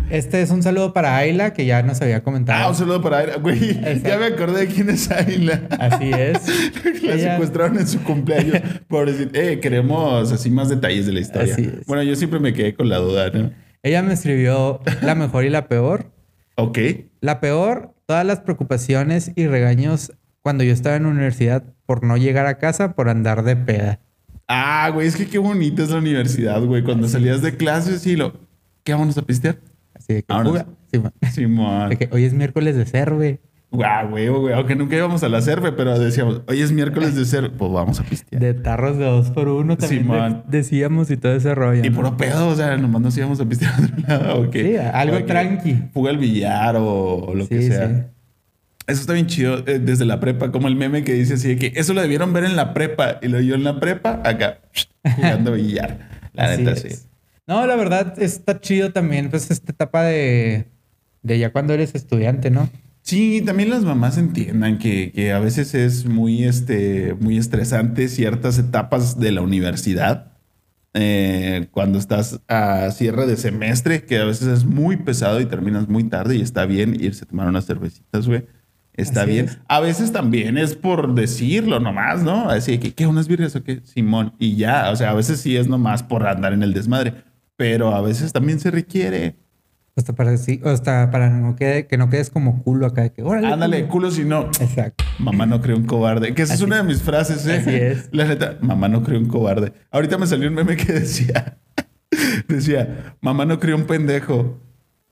este 0.09 0.41
es 0.41 0.49
un 0.49 0.63
saludo 0.63 0.93
para 0.93 1.15
Ayla, 1.17 1.53
que 1.53 1.65
ya 1.65 1.83
nos 1.83 2.01
había 2.01 2.23
comentado. 2.23 2.63
Ah, 2.65 2.69
un 2.69 2.75
saludo 2.75 3.01
para 3.01 3.19
Aira. 3.19 3.35
Güey, 3.37 3.69
Exacto. 3.69 4.09
ya 4.09 4.17
me 4.17 4.25
acordé 4.25 4.65
de 4.65 4.67
quién 4.73 4.89
es 4.89 5.09
Ayla. 5.11 5.61
Así 5.79 6.09
es. 6.11 6.39
La 7.03 7.13
Ella- 7.13 7.31
secuestraron 7.33 7.77
en 7.79 7.87
su 7.87 8.01
cumpleaños. 8.03 8.57
Pobrecita. 8.87 9.39
Eh, 9.39 9.59
queremos 9.59 10.31
así 10.31 10.49
más 10.49 10.69
detalles 10.69 11.05
de 11.05 11.13
la 11.13 11.19
historia. 11.19 11.53
Así 11.53 11.65
es. 11.65 11.85
Bueno, 11.85 12.01
yo 12.03 12.15
siempre 12.15 12.39
me 12.39 12.51
quedé 12.53 12.73
con 12.73 12.89
la 12.89 12.97
duda, 12.97 13.29
¿no? 13.29 13.51
Ella 13.83 14.01
me 14.01 14.13
escribió 14.13 14.79
la 15.03 15.13
mejor 15.13 15.45
y 15.45 15.49
la 15.49 15.67
peor. 15.67 16.07
Ok. 16.55 16.79
La 17.21 17.39
peor, 17.39 17.93
todas 18.05 18.25
las 18.25 18.41
preocupaciones 18.41 19.31
y 19.35 19.47
regaños 19.47 20.13
cuando 20.41 20.63
yo 20.63 20.73
estaba 20.73 20.95
en 20.95 21.03
la 21.03 21.09
universidad 21.09 21.63
por 21.85 22.03
no 22.03 22.17
llegar 22.17 22.45
a 22.45 22.57
casa 22.57 22.95
por 22.95 23.09
andar 23.09 23.43
de 23.43 23.55
peda. 23.55 23.99
Ah, 24.47 24.89
güey, 24.93 25.07
es 25.07 25.15
que 25.15 25.27
qué 25.27 25.37
bonita 25.37 25.83
es 25.83 25.89
la 25.89 25.97
universidad, 25.97 26.61
güey. 26.63 26.83
Cuando 26.83 27.07
salías 27.07 27.41
de 27.41 27.55
clases 27.55 28.05
y 28.05 28.15
lo... 28.15 28.33
¿Qué 28.83 28.93
vamos 28.93 29.17
a 29.17 29.21
pistear? 29.21 29.57
Así 29.93 30.13
de 30.13 30.23
que. 30.23 30.33
Simón. 30.91 31.13
Simón. 31.31 31.89
De 31.89 31.97
que 31.97 32.09
hoy 32.11 32.25
es 32.25 32.33
miércoles 32.33 32.75
de 32.75 32.85
cerve. 32.85 33.41
Guau, 33.73 34.09
güey, 34.11 34.27
güey. 34.27 34.53
Aunque 34.53 34.75
nunca 34.75 34.95
íbamos 34.95 35.23
a 35.23 35.29
la 35.29 35.41
cerve, 35.41 35.71
pero 35.71 35.97
decíamos, 35.97 36.41
hoy 36.47 36.61
es 36.61 36.71
miércoles 36.71 37.15
de 37.15 37.25
cerve. 37.25 37.49
Pues 37.49 37.71
vamos 37.71 37.99
a 37.99 38.03
pistear. 38.03 38.39
De 38.39 38.53
tarros 38.53 38.97
de 38.99 39.05
dos 39.05 39.31
por 39.31 39.47
uno 39.47 39.75
también 39.77 40.03
Simón. 40.03 40.43
de- 40.47 40.57
decíamos 40.59 41.09
y 41.09 41.17
todo 41.17 41.33
ese 41.33 41.55
rollo. 41.55 41.83
Y 41.83 41.89
¿no? 41.89 41.95
puro 41.95 42.15
pedo, 42.15 42.49
o 42.49 42.55
sea, 42.55 42.77
nomás 42.77 43.01
nos 43.01 43.17
íbamos 43.17 43.39
a 43.41 43.45
pistear 43.45 43.73
a 43.73 43.77
otro 43.83 43.95
lado. 44.07 44.41
¿o 44.41 44.49
qué? 44.51 44.63
Sí, 44.63 44.77
algo 44.77 45.25
tranqui. 45.25 45.75
Fuga 45.91 46.11
al 46.11 46.17
billar 46.19 46.75
o, 46.75 47.15
o 47.25 47.33
lo 47.33 47.47
que 47.47 47.61
Sí, 47.63 47.67
sea. 47.69 47.87
sí. 47.87 47.93
Eso 48.85 49.01
está 49.01 49.13
bien 49.13 49.25
chido 49.27 49.59
eh, 49.65 49.79
desde 49.79 50.05
la 50.05 50.19
prepa, 50.19 50.51
como 50.51 50.67
el 50.67 50.75
meme 50.75 51.03
que 51.03 51.13
dice 51.13 51.35
así 51.35 51.47
de 51.47 51.55
que 51.57 51.79
eso 51.79 51.93
lo 51.93 52.01
debieron 52.01 52.31
ver 52.33 52.43
en 52.43 52.55
la 52.55 52.73
prepa. 52.75 53.17
Y 53.23 53.27
lo 53.29 53.39
yo 53.41 53.55
en 53.55 53.63
la 53.63 53.79
prepa, 53.79 54.21
acá, 54.23 54.59
jugando 55.15 55.53
billar. 55.53 56.09
La 56.33 56.45
Así 56.45 56.63
neta, 56.63 56.71
es. 56.73 56.81
sí. 56.81 57.07
No, 57.47 57.65
la 57.65 57.75
verdad 57.75 58.15
está 58.21 58.59
chido 58.59 58.91
también, 58.91 59.29
pues 59.29 59.49
esta 59.51 59.71
etapa 59.71 60.03
de, 60.03 60.67
de 61.23 61.39
ya 61.39 61.51
cuando 61.51 61.73
eres 61.73 61.93
estudiante, 61.95 62.49
¿no? 62.51 62.69
Sí, 63.03 63.41
también 63.45 63.69
las 63.69 63.83
mamás 63.83 64.17
entiendan 64.17 64.79
que, 64.79 65.11
que 65.11 65.33
a 65.33 65.39
veces 65.39 65.75
es 65.75 66.05
muy, 66.05 66.45
este, 66.45 67.15
muy 67.19 67.37
estresante 67.37 68.07
ciertas 68.07 68.57
etapas 68.57 69.19
de 69.19 69.33
la 69.33 69.41
universidad. 69.41 70.31
Eh, 70.93 71.67
cuando 71.71 71.97
estás 71.99 72.39
a 72.47 72.89
cierre 72.91 73.25
de 73.27 73.35
semestre, 73.35 74.05
que 74.05 74.19
a 74.19 74.25
veces 74.25 74.47
es 74.47 74.63
muy 74.65 74.97
pesado 74.97 75.41
y 75.41 75.45
terminas 75.45 75.89
muy 75.89 76.05
tarde 76.05 76.37
y 76.37 76.41
está 76.41 76.65
bien 76.65 76.95
irse 76.97 77.25
a 77.25 77.27
tomar 77.27 77.47
unas 77.47 77.65
cervecitas, 77.65 78.25
güey. 78.27 78.45
Está 78.93 79.23
Así 79.23 79.31
bien. 79.31 79.45
es. 79.45 79.59
A 79.67 79.79
veces 79.81 80.11
también 80.13 80.57
es 80.57 80.75
por 80.75 81.13
decirlo 81.13 81.79
nomás, 81.81 82.23
¿no? 82.23 82.49
Así 82.49 82.77
que, 82.77 82.93
¿qué? 82.93 83.07
¿Unas 83.07 83.27
birrias 83.27 83.55
o 83.55 83.63
qué? 83.63 83.81
Simón. 83.83 84.33
Y 84.39 84.55
ya, 84.55 84.91
o 84.91 84.95
sea, 84.95 85.09
a 85.09 85.13
veces 85.13 85.41
sí 85.41 85.57
es 85.57 85.67
nomás 85.67 86.03
por 86.03 86.25
andar 86.27 86.53
en 86.53 86.63
el 86.63 86.73
desmadre, 86.73 87.15
pero 87.57 87.93
a 87.95 88.01
veces 88.01 88.31
también 88.31 88.59
se 88.59 88.71
requiere. 88.71 89.35
Hasta 89.95 90.13
para, 90.13 90.35
sí, 90.37 90.59
hasta 90.63 91.11
para 91.11 91.29
no 91.29 91.55
quede, 91.55 91.85
que 91.85 91.97
no 91.97 92.09
quedes 92.09 92.29
como 92.31 92.63
culo 92.63 92.87
acá. 92.87 93.09
Que, 93.09 93.21
órale, 93.21 93.47
Ándale, 93.47 93.81
culo". 93.81 93.91
culo 93.91 94.11
si 94.11 94.23
no. 94.25 94.45
Exacto. 94.59 95.03
Mamá 95.19 95.45
no 95.45 95.61
cree 95.61 95.75
un 95.75 95.85
cobarde. 95.85 96.33
Que 96.33 96.41
esa 96.41 96.55
es 96.55 96.61
una 96.61 96.77
de 96.77 96.83
mis 96.83 97.01
frases, 97.03 97.45
¿eh? 97.45 97.57
así 97.57 97.69
es. 97.75 98.09
La 98.11 98.25
neta, 98.25 98.57
mamá 98.61 98.87
no 98.89 99.03
cree 99.03 99.19
un 99.19 99.27
cobarde. 99.27 99.71
Ahorita 99.91 100.17
me 100.17 100.25
salió 100.25 100.47
un 100.49 100.55
meme 100.55 100.75
que 100.77 100.91
decía, 100.93 101.57
decía, 102.47 103.15
mamá 103.21 103.45
no 103.45 103.59
crió 103.59 103.75
un 103.75 103.85
pendejo. 103.85 104.59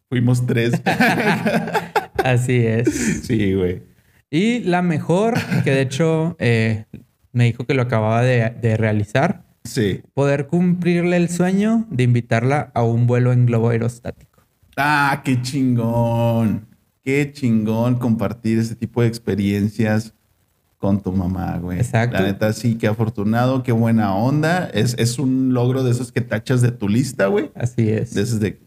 Fuimos 0.10 0.46
tres. 0.48 0.74
Así 2.24 2.66
es. 2.66 3.24
sí, 3.26 3.54
güey. 3.54 3.84
Y 4.30 4.60
la 4.60 4.82
mejor, 4.82 5.36
que 5.64 5.72
de 5.72 5.82
hecho 5.82 6.36
eh, 6.40 6.86
me 7.34 7.46
dijo 7.46 7.66
que 7.66 7.74
lo 7.74 7.82
acababa 7.84 8.22
de, 8.22 8.50
de 8.62 8.78
realizar, 8.78 9.44
Sí. 9.64 10.02
poder 10.16 10.48
cumplirle 10.48 11.18
el 11.18 11.30
sueño 11.30 11.86
de 11.92 12.04
invitarla 12.04 12.72
a 12.74 12.84
un 12.84 13.06
vuelo 13.08 13.32
en 13.32 13.46
globo 13.46 13.70
aerostático. 13.70 14.31
Ah, 14.78 15.22
qué 15.24 15.42
chingón. 15.42 16.68
Qué 17.04 17.32
chingón 17.34 17.96
compartir 17.96 18.60
ese 18.60 18.75
tipo 18.75 19.01
de 19.01 19.08
experiencias 19.08 20.13
con 20.78 21.01
tu 21.01 21.12
mamá, 21.12 21.58
güey. 21.58 21.78
Exacto. 21.80 22.18
La 22.18 22.24
neta, 22.24 22.54
sí, 22.54 22.75
qué 22.75 22.88
afortunado, 22.88 23.63
qué 23.63 23.72
buena 23.72 24.16
onda. 24.16 24.70
Es, 24.74 24.96
es 24.98 25.20
un 25.20 25.54
logro 25.54 25.84
de 25.84 25.92
esos 25.92 26.12
que 26.12 26.22
tachas 26.22 26.62
de 26.62 26.72
tu 26.72 26.88
lista, 26.90 27.28
güey. 27.28 27.51
Así 27.56 27.90
es. 27.90 28.13
De 28.13 28.22
esos 28.22 28.40
de 28.40 28.60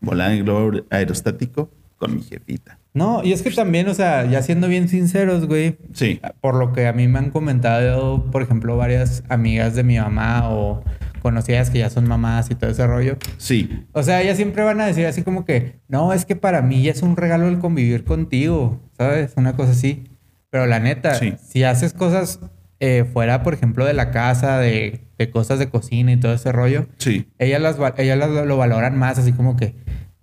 volar 0.00 0.32
en 0.32 0.44
globo 0.44 0.80
aerostático 0.90 1.70
con 1.96 2.14
mi 2.16 2.22
jefita. 2.22 2.78
No, 2.92 3.24
y 3.24 3.32
es 3.32 3.42
que 3.42 3.50
también, 3.50 3.88
o 3.88 3.94
sea, 3.94 4.24
ya 4.26 4.40
siendo 4.42 4.68
bien 4.68 4.88
sinceros, 4.88 5.46
güey, 5.46 5.78
Sí. 5.94 6.20
por 6.40 6.54
lo 6.54 6.72
que 6.72 6.86
a 6.86 6.92
mí 6.92 7.08
me 7.08 7.18
han 7.18 7.30
comentado, 7.30 8.24
por 8.30 8.42
ejemplo, 8.42 8.76
varias 8.76 9.24
amigas 9.28 9.74
de 9.74 9.82
mi 9.82 9.98
mamá 9.98 10.48
o 10.50 10.84
conocidas 11.24 11.70
que 11.70 11.78
ya 11.78 11.88
son 11.88 12.06
mamás 12.06 12.50
y 12.50 12.54
todo 12.54 12.68
ese 12.70 12.86
rollo. 12.86 13.16
Sí. 13.38 13.86
O 13.92 14.02
sea, 14.02 14.20
ellas 14.20 14.36
siempre 14.36 14.62
van 14.62 14.78
a 14.82 14.86
decir 14.86 15.06
así 15.06 15.22
como 15.22 15.46
que, 15.46 15.80
no, 15.88 16.12
es 16.12 16.26
que 16.26 16.36
para 16.36 16.60
mí 16.60 16.82
ya 16.82 16.90
es 16.92 17.00
un 17.02 17.16
regalo 17.16 17.48
el 17.48 17.58
convivir 17.58 18.04
contigo, 18.04 18.78
¿sabes? 18.98 19.32
Una 19.36 19.56
cosa 19.56 19.72
así. 19.72 20.04
Pero 20.50 20.66
la 20.66 20.80
neta, 20.80 21.14
Sí. 21.14 21.34
si 21.42 21.64
haces 21.64 21.94
cosas 21.94 22.40
eh, 22.80 23.06
fuera, 23.10 23.42
por 23.42 23.54
ejemplo, 23.54 23.86
de 23.86 23.94
la 23.94 24.10
casa, 24.10 24.58
de, 24.58 25.00
de 25.16 25.30
cosas 25.30 25.58
de 25.58 25.70
cocina 25.70 26.12
y 26.12 26.18
todo 26.18 26.34
ese 26.34 26.52
rollo, 26.52 26.86
Sí. 26.98 27.26
ellas, 27.38 27.62
las, 27.62 27.76
ellas 27.96 28.18
las- 28.18 28.46
lo 28.46 28.56
valoran 28.58 28.98
más, 28.98 29.16
así 29.18 29.32
como 29.32 29.56
que, 29.56 29.74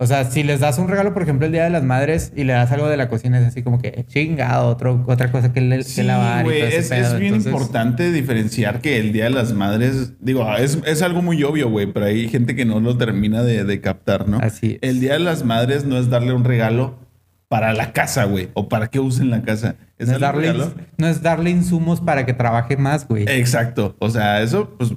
o 0.02 0.06
sea, 0.06 0.24
si 0.24 0.42
les 0.42 0.58
das 0.60 0.78
un 0.78 0.88
regalo, 0.88 1.14
por 1.14 1.22
ejemplo, 1.22 1.46
el 1.46 1.52
Día 1.52 1.64
de 1.64 1.70
las 1.70 1.84
Madres 1.84 2.32
y 2.34 2.42
le 2.44 2.52
das 2.54 2.72
algo 2.72 2.88
de 2.88 2.96
la 2.96 3.08
cocina, 3.08 3.38
es 3.38 3.46
así 3.46 3.62
como 3.62 3.80
que, 3.80 4.04
chingado, 4.08 4.66
otro, 4.68 5.04
otra 5.06 5.30
cosa 5.30 5.52
que, 5.52 5.60
le, 5.60 5.82
Sí, 5.84 6.00
que 6.00 6.02
lavar. 6.02 6.40
y 6.40 6.44
güey, 6.44 6.58
todo 6.58 6.68
ese 6.68 6.78
es, 6.78 6.88
pedo. 6.88 7.00
es 7.14 7.20
bien 7.20 7.34
Entonces, 7.34 7.52
importante 7.52 8.10
diferenciar 8.10 8.80
que 8.80 8.98
el 8.98 9.12
Día 9.12 9.24
de 9.24 9.30
las 9.30 9.52
Madres, 9.52 10.14
digo, 10.20 10.44
es, 10.56 10.78
es 10.86 11.02
algo 11.02 11.22
muy 11.22 11.42
obvio, 11.44 11.70
güey, 11.70 11.86
pero 11.92 12.06
hay 12.06 12.28
gente 12.28 12.56
que 12.56 12.64
no 12.64 12.80
lo 12.80 12.96
termina 12.98 13.42
de, 13.44 13.64
de 13.64 13.80
captar, 13.80 14.28
¿no? 14.28 14.38
Así 14.38 14.78
es. 14.82 14.88
El 14.90 14.98
Día 15.00 15.12
de 15.12 15.20
las 15.20 15.44
Madres 15.44 15.84
no 15.84 15.96
es 15.98 16.10
darle 16.10 16.32
un 16.32 16.42
regalo 16.44 16.98
para 17.48 17.72
la 17.72 17.92
casa, 17.92 18.24
güey, 18.24 18.48
o 18.54 18.68
para 18.68 18.88
que 18.88 18.98
usen 18.98 19.30
la 19.30 19.42
casa. 19.42 19.76
Es 19.98 20.08
No 20.08 20.14
es, 20.14 20.20
darle 20.20 20.50
un 20.50 20.58
darle, 20.58 20.64
regalo. 20.74 20.86
no 20.96 21.06
es 21.06 21.22
darle 21.22 21.50
insumos 21.50 22.00
para 22.00 22.26
que 22.26 22.32
trabaje 22.32 22.76
más, 22.76 23.06
güey. 23.06 23.24
Exacto. 23.28 23.94
O 24.00 24.10
sea, 24.10 24.42
eso, 24.42 24.74
pues, 24.78 24.94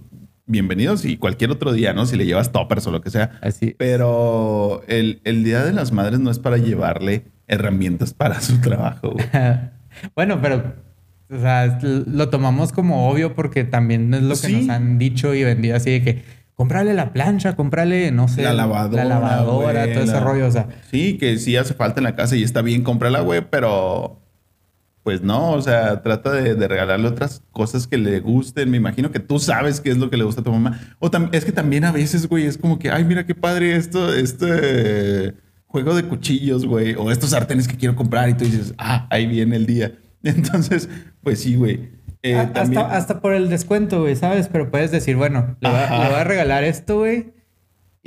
bienvenidos 0.48 1.06
y 1.06 1.18
cualquier 1.18 1.52
otro 1.52 1.74
día, 1.74 1.94
¿no? 1.94 2.06
Si 2.06 2.16
le 2.18 2.25
llevas 2.25 2.52
toppers 2.52 2.86
o 2.88 2.92
lo 2.92 3.02
que 3.02 3.10
sea. 3.10 3.32
Así. 3.42 3.75
Pero 3.78 4.84
el, 4.88 5.22
el 5.24 5.44
Día 5.44 5.64
de 5.64 5.74
las 5.74 5.92
Madres 5.92 6.20
no 6.20 6.30
es 6.32 6.40
para 6.40 6.58
llevarle 6.58 7.25
herramientas 7.48 8.14
para 8.14 8.42
su 8.42 8.60
trabajo, 8.60 9.16
bueno, 10.16 10.40
pero, 10.42 10.74
o 11.30 11.40
sea, 11.40 11.80
lo 11.82 12.30
tomamos 12.30 12.72
como 12.72 13.08
obvio 13.10 13.36
porque 13.36 13.64
también 13.64 14.14
es 14.16 14.24
lo 14.24 14.30
que 14.30 14.36
Sí. 14.48 14.56
nos 14.62 14.70
han 14.70 14.98
dicho 14.98 15.34
y 15.36 15.44
vendido 15.44 15.75
así 15.75 15.92
de 15.92 16.02
que 16.04 16.24
cómprale 16.56 16.94
la 16.96 17.14
plancha, 17.14 17.56
cómprale, 17.56 18.12
no 18.12 18.28
sé, 18.28 18.42
La 18.42 18.54
lavadora. 18.54 19.04
la 19.04 19.10
lavadora, 19.16 19.84
güey, 19.84 19.94
todo 19.94 20.04
ese 20.06 20.20
rollo, 20.20 20.48
o 20.48 20.52
sea, 20.52 20.70
Sí, 20.90 21.18
que 21.20 21.38
sí 21.38 21.56
hace 21.56 21.74
falta 21.75 22.00
en 22.00 22.06
la 22.06 22.16
casa 22.16 22.36
y 22.36 22.42
está 22.44 22.62
bien, 22.64 22.82
cómprala, 22.82 23.20
güey, 23.22 23.42
pero 23.50 24.22
pues 25.05 25.21
no, 25.21 25.51
o 25.51 25.62
sea, 25.62 26.01
trata 26.01 26.31
de, 26.31 26.55
de 26.55 26.67
regalarle 26.67 27.07
otras 27.07 27.43
cosas 27.51 27.85
que 27.85 27.95
le 28.00 28.19
gusten. 28.21 28.71
Me 28.71 28.77
imagino 28.77 29.12
que 29.12 29.19
tú 29.19 29.38
sabes 29.38 29.79
qué 29.79 29.91
es 29.91 29.97
lo 29.97 30.09
que 30.09 30.17
le 30.17 30.24
gusta 30.24 30.41
a 30.41 30.43
tu 30.43 30.51
mamá. 30.51 30.79
O 30.97 31.12
es 31.31 31.45
que 31.45 31.51
también 31.51 31.85
a 31.85 31.91
veces, 31.91 32.27
güey, 32.27 32.47
es 32.47 32.57
como 32.57 32.79
que, 32.79 32.89
ay, 32.89 33.03
mira 33.05 33.24
qué 33.24 33.35
padre 33.35 33.75
esto, 33.75 34.12
este 34.12 35.35
juego 35.67 35.93
de 35.95 36.05
cuchillos, 36.05 36.65
güey, 36.65 36.95
o 36.95 37.12
estos 37.12 37.29
sartenes 37.29 37.67
que 37.67 37.77
quiero 37.77 37.95
comprar 37.95 38.29
y 38.29 38.33
tú 38.33 38.45
dices, 38.45 38.74
ah, 38.79 39.05
ahí 39.12 39.27
viene 39.27 39.57
el 39.57 39.67
día. 39.67 39.91
Entonces, 40.24 40.89
pues 41.21 41.39
sí, 41.39 41.55
güey. 41.55 41.91
Eh, 42.24 42.39
a- 42.39 42.51
también- 42.51 42.81
hasta, 42.81 42.97
hasta 42.97 43.21
por 43.21 43.33
el 43.35 43.47
descuento, 43.50 44.01
güey, 44.01 44.15
¿sabes? 44.15 44.47
Pero 44.51 44.71
puedes 44.71 44.89
decir, 44.89 45.17
bueno, 45.17 45.55
le, 45.59 45.69
va- 45.69 45.83
Ajá. 45.83 46.03
le 46.03 46.09
voy 46.09 46.19
a 46.19 46.24
regalar 46.24 46.63
esto, 46.63 46.97
güey. 46.97 47.31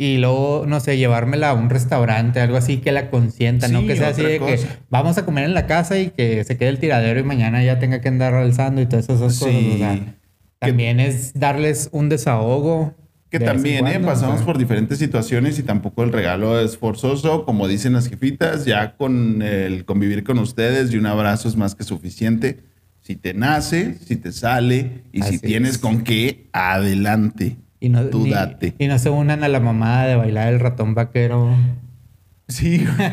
Y 0.00 0.18
luego, 0.18 0.64
no 0.68 0.78
sé, 0.78 0.96
llevármela 0.96 1.50
a 1.50 1.54
un 1.54 1.70
restaurante, 1.70 2.38
algo 2.40 2.56
así 2.56 2.76
que 2.76 2.92
la 2.92 3.10
consienta, 3.10 3.66
no 3.66 3.80
Sí, 3.80 3.88
que 3.88 3.96
sea 3.96 4.10
así 4.10 4.22
de 4.22 4.38
que 4.38 4.52
cosa. 4.56 4.78
vamos 4.90 5.18
a 5.18 5.24
comer 5.24 5.42
en 5.42 5.54
la 5.54 5.66
casa 5.66 5.98
y 5.98 6.10
que 6.10 6.44
se 6.44 6.56
quede 6.56 6.68
el 6.68 6.78
tiradero 6.78 7.18
y 7.18 7.24
mañana 7.24 7.64
ya 7.64 7.80
tenga 7.80 8.00
que 8.00 8.06
andar 8.06 8.32
alzando 8.32 8.80
y 8.80 8.86
todas 8.86 9.06
esas 9.06 9.18
cosas. 9.18 9.48
Sí. 9.50 9.72
O 9.74 9.78
sea, 9.78 9.98
también 10.60 11.00
es 11.00 11.32
darles 11.34 11.88
un 11.90 12.08
desahogo. 12.08 12.94
Que 13.28 13.40
de 13.40 13.44
también, 13.46 13.88
¿eh? 13.88 13.90
cuando, 13.94 14.06
o 14.08 14.12
Pasamos 14.12 14.36
sea. 14.36 14.46
por 14.46 14.56
diferentes 14.56 14.98
situaciones 14.98 15.58
y 15.58 15.64
tampoco 15.64 16.04
el 16.04 16.12
regalo 16.12 16.60
es 16.60 16.78
forzoso, 16.78 17.44
como 17.44 17.66
dicen 17.66 17.92
las 17.94 18.08
jefitas, 18.08 18.64
ya 18.66 18.96
con 18.96 19.42
el 19.42 19.84
convivir 19.84 20.22
con 20.22 20.38
ustedes 20.38 20.92
y 20.92 20.96
un 20.96 21.06
abrazo 21.06 21.48
es 21.48 21.56
más 21.56 21.74
que 21.74 21.82
suficiente. 21.82 22.60
Si 23.00 23.16
te 23.16 23.34
nace, 23.34 23.96
si 24.06 24.14
te 24.14 24.30
sale 24.30 25.02
y 25.12 25.22
si 25.22 25.28
Así 25.28 25.38
tienes 25.40 25.72
es. 25.72 25.78
con 25.78 26.02
qué, 26.04 26.46
adelante. 26.52 27.56
Y 27.80 27.88
no, 27.90 28.04
Tú 28.06 28.25
ni- 28.25 28.30
date. 28.30 28.75
y 28.78 28.87
no 28.88 28.99
se 28.99 29.11
unan 29.11 29.44
a 29.44 29.49
la 29.49 29.61
mamada 29.61 30.06
de 30.06 30.16
bailar 30.16 30.52
el 30.52 30.61
ratón 30.61 30.94
vaquero. 30.94 31.54
Sí, 32.50 32.78
güey. 32.78 33.11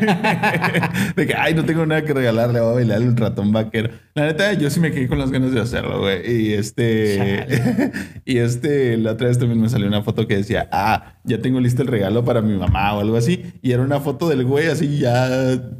de 1.14 1.26
que, 1.26 1.34
ay, 1.34 1.52
no 1.52 1.62
tengo 1.66 1.84
nada 1.84 2.02
que 2.06 2.14
regalarle, 2.14 2.58
voy 2.58 2.70
a 2.70 2.72
bailar 2.72 3.02
el 3.02 3.14
ratón 3.14 3.52
vaquero. 3.52 3.90
La 4.14 4.24
neta, 4.24 4.54
yo 4.54 4.70
sí 4.70 4.80
me 4.80 4.92
quedé 4.92 5.08
con 5.08 5.18
las 5.18 5.30
ganas 5.30 5.52
de 5.52 5.60
hacerlo, 5.60 6.00
güey. 6.00 6.44
Y 6.48 6.52
este, 6.54 7.46
y 8.24 8.38
este, 8.38 8.96
la 8.96 9.12
otra 9.12 9.28
vez 9.28 9.38
también 9.38 9.60
me 9.60 9.68
salió 9.68 9.88
una 9.88 10.00
foto 10.02 10.26
que 10.26 10.38
decía, 10.38 10.70
ah, 10.72 11.16
ya 11.24 11.38
tengo 11.42 11.60
listo 11.60 11.82
el 11.82 11.88
regalo 11.88 12.24
para 12.24 12.40
mi 12.40 12.56
mamá 12.56 12.94
o 12.94 13.00
algo 13.00 13.18
así. 13.18 13.44
Y 13.60 13.72
era 13.72 13.82
una 13.82 14.00
foto 14.00 14.26
del 14.30 14.42
güey 14.46 14.68
así, 14.68 14.96
ya, 15.00 15.28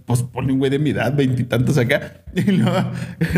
pues 0.05 0.23
pone 0.23 0.53
un 0.53 0.59
güey 0.59 0.71
de 0.71 0.79
mi 0.79 0.91
edad, 0.91 1.17
veintitantos 1.17 1.79
acá. 1.79 2.25
Y 2.37 2.43
luego 2.53 2.91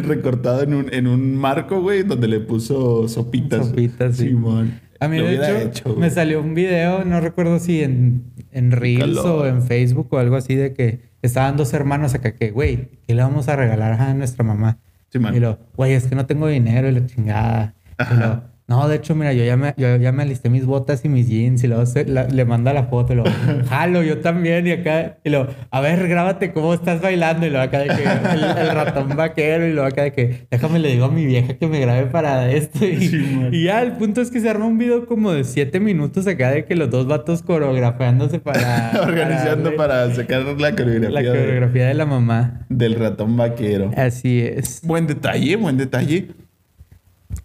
recortado 0.05 0.63
en 0.65 0.75
un, 0.75 0.93
en 0.93 1.07
un 1.07 1.37
marco, 1.37 1.81
güey, 1.81 2.03
donde 2.03 2.27
le 2.27 2.41
puso 2.41 3.07
sopitas. 3.07 3.69
Sopitas, 3.69 4.17
sí. 4.17 4.31
Simón. 4.31 4.81
A 5.01 5.09
mí, 5.09 5.19
de 5.19 5.35
hecho, 5.35 5.57
hecho, 5.59 5.97
me 5.97 6.11
salió 6.11 6.41
un 6.41 6.55
video, 6.55 7.05
no 7.05 7.21
recuerdo 7.21 7.59
si 7.59 7.83
en, 7.83 8.25
en 8.51 8.73
Reels 8.73 9.19
calor. 9.19 9.27
o 9.27 9.47
en 9.47 9.63
Facebook 9.63 10.09
o 10.11 10.19
algo 10.19 10.37
así, 10.37 10.57
de 10.57 10.75
que 10.75 11.01
estaban 11.23 11.57
dos 11.57 11.73
hermanos 11.73 12.15
acá 12.15 12.35
que, 12.35 12.51
güey, 12.51 12.89
¿qué 13.07 13.15
le 13.15 13.23
vamos 13.23 13.49
a 13.49 13.57
regalar 13.57 13.93
a 14.01 14.15
nuestra 14.15 14.45
mamá? 14.45 14.79
Sí, 15.11 15.19
man. 15.19 15.35
y 15.35 15.41
lo, 15.41 15.59
güey, 15.77 15.93
es 15.93 16.07
que 16.07 16.15
no 16.15 16.27
tengo 16.27 16.49
dinero 16.49 16.89
y 16.89 16.93
la 16.93 17.07
chingada. 17.07 17.75
Y 17.99 18.03
Ajá. 18.03 18.15
lo, 18.15 18.58
No, 18.69 18.87
de 18.87 18.97
hecho, 18.97 19.15
mira, 19.15 19.33
yo 19.33 19.43
ya 19.45 19.57
me, 19.57 19.73
yo 19.79 19.97
ya 19.97 20.13
me 20.13 20.25
alisté 20.25 20.51
mis 20.51 20.67
botas 20.67 21.03
y 21.03 21.09
mis 21.09 21.27
jeans 21.27 21.65
y 21.65 21.69
luego 21.69 21.87
se- 21.87 22.05
la- 22.05 22.29
le 22.29 22.45
manda 22.45 22.75
la 22.75 22.85
foto 22.85 23.15
y 23.15 23.17
lo 23.17 23.25
jalo 23.71 24.03
yo 24.03 24.19
también 24.19 24.67
y 24.67 24.73
acá 24.73 25.17
y 25.25 25.31
lo 25.31 25.49
a 25.71 25.81
ver, 25.81 26.07
grábate 26.07 26.53
cómo 26.53 26.75
estás 26.75 27.01
bailando 27.01 27.47
y 27.47 27.49
luego 27.49 27.65
acá 27.65 27.79
de 27.79 27.87
que 27.87 28.03
el, 28.05 28.45
el 28.45 28.71
ratón 28.75 29.09
vaquero 29.17 29.67
y 29.67 29.73
luego 29.73 29.89
acá 29.89 30.03
de 30.03 30.13
que 30.13 30.47
déjame 30.51 30.81
le 30.81 30.93
digo 30.93 31.07
a 31.07 31.11
mi 31.11 31.25
vieja 31.25 31.55
que 31.55 31.67
me 31.67 31.81
grabe 31.81 32.07
para 32.09 32.51
esto 32.51 32.85
y, 32.85 33.09
Sí, 33.09 33.49
y 33.53 33.65
ya 33.65 33.81
el 33.81 33.93
punto 33.93 34.21
es 34.21 34.31
que 34.31 34.39
se 34.39 34.51
arma 34.51 34.67
un 34.67 34.77
video 34.77 35.07
como 35.07 35.33
de 35.33 35.45
siete 35.45 35.81
minutos 35.81 36.27
acá 36.27 36.51
de 36.51 36.67
que 36.67 36.77
los 36.77 36.91
dos 36.91 37.07
vatos 37.07 37.41
coreografiándose 37.43 38.39
para 38.39 39.01
Organizando 39.03 39.77
para 39.77 40.15
sacar 40.15 40.43
la 40.43 40.73
coreografía, 40.77 41.09
la 41.11 41.23
de- 41.23 41.29
coreografía 41.29 41.87
de 41.87 41.95
la 41.95 42.05
mamá. 42.05 42.67
del 42.69 42.97
ratón 42.97 43.35
vaquero. 43.39 43.93
Así 43.97 44.41
es. 44.41 44.83
Buen 44.85 45.07
detalle, 45.07 45.57
buen 45.57 45.79
detalle. 45.79 46.29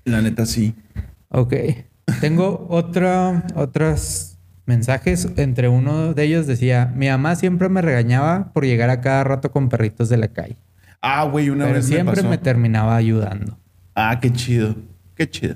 La 0.04 0.22
neta 0.22 0.46
sí. 0.46 0.74
Ok. 1.34 1.54
Tengo 2.22 2.68
otro, 2.70 3.42
otros 3.56 4.38
mensajes. 4.66 5.28
Entre 5.36 5.68
uno 5.68 6.14
de 6.14 6.24
ellos 6.24 6.48
decía: 6.48 6.94
Mi 6.96 7.08
mamá 7.10 7.36
siempre 7.36 7.70
me 7.70 7.82
regañaba 7.82 8.54
por 8.54 8.66
llegar 8.66 8.90
a 8.90 9.02
cada 9.02 9.24
rato 9.24 9.52
con 9.52 9.68
perritos 9.70 10.10
de 10.10 10.18
la 10.18 10.28
calle. 10.30 10.58
Ah, 11.02 11.24
güey, 11.26 11.50
una 11.50 11.66
pero 11.66 11.76
vez 11.78 11.86
siempre 11.88 12.22
me 12.24 12.30
me, 12.30 12.38
pasó. 12.38 12.44
terminaba 12.44 12.96
ayudando. 12.96 13.58
Ah, 13.96 14.20
qué 14.22 14.32
chido. 14.32 14.76
Qué 15.16 15.30
chido. 15.30 15.56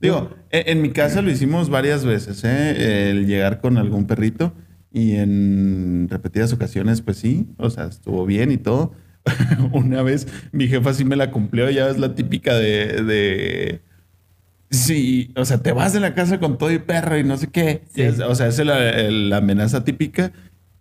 Digo, 0.00 0.30
en, 0.50 0.78
en 0.78 0.82
mi 0.82 0.90
casa 0.90 1.20
lo 1.20 1.30
hicimos 1.30 1.68
varias 1.68 2.04
veces, 2.04 2.42
¿eh? 2.44 3.10
El 3.10 3.26
llegar 3.26 3.60
con 3.60 3.76
algún 3.76 4.06
perrito 4.06 4.54
y 4.92 5.16
en 5.16 6.06
repetidas 6.08 6.52
ocasiones, 6.52 7.02
pues 7.02 7.18
sí, 7.18 7.48
o 7.58 7.70
sea, 7.70 7.86
estuvo 7.86 8.24
bien 8.24 8.50
y 8.52 8.56
todo. 8.58 8.92
Una 9.72 10.02
vez 10.02 10.28
mi 10.52 10.68
jefa 10.68 10.94
sí 10.94 11.04
me 11.04 11.16
la 11.16 11.30
cumplió, 11.32 11.68
ya 11.70 11.86
ves 11.86 11.98
la 11.98 12.14
típica 12.14 12.54
de, 12.54 13.02
de... 13.02 13.82
Sí, 14.70 15.32
o 15.36 15.44
sea, 15.44 15.58
te 15.58 15.72
vas 15.72 15.92
de 15.92 16.00
la 16.00 16.14
casa 16.14 16.38
con 16.38 16.58
todo 16.58 16.70
y 16.70 16.78
perro 16.78 17.18
y 17.18 17.24
no 17.24 17.36
sé 17.36 17.48
qué. 17.48 17.82
Sí. 17.94 18.02
Es- 18.02 18.20
o 18.20 18.34
sea, 18.34 18.48
esa 18.48 18.62
es 18.62 19.12
la, 19.12 19.36
amenaza 19.38 19.84
típica. 19.84 20.32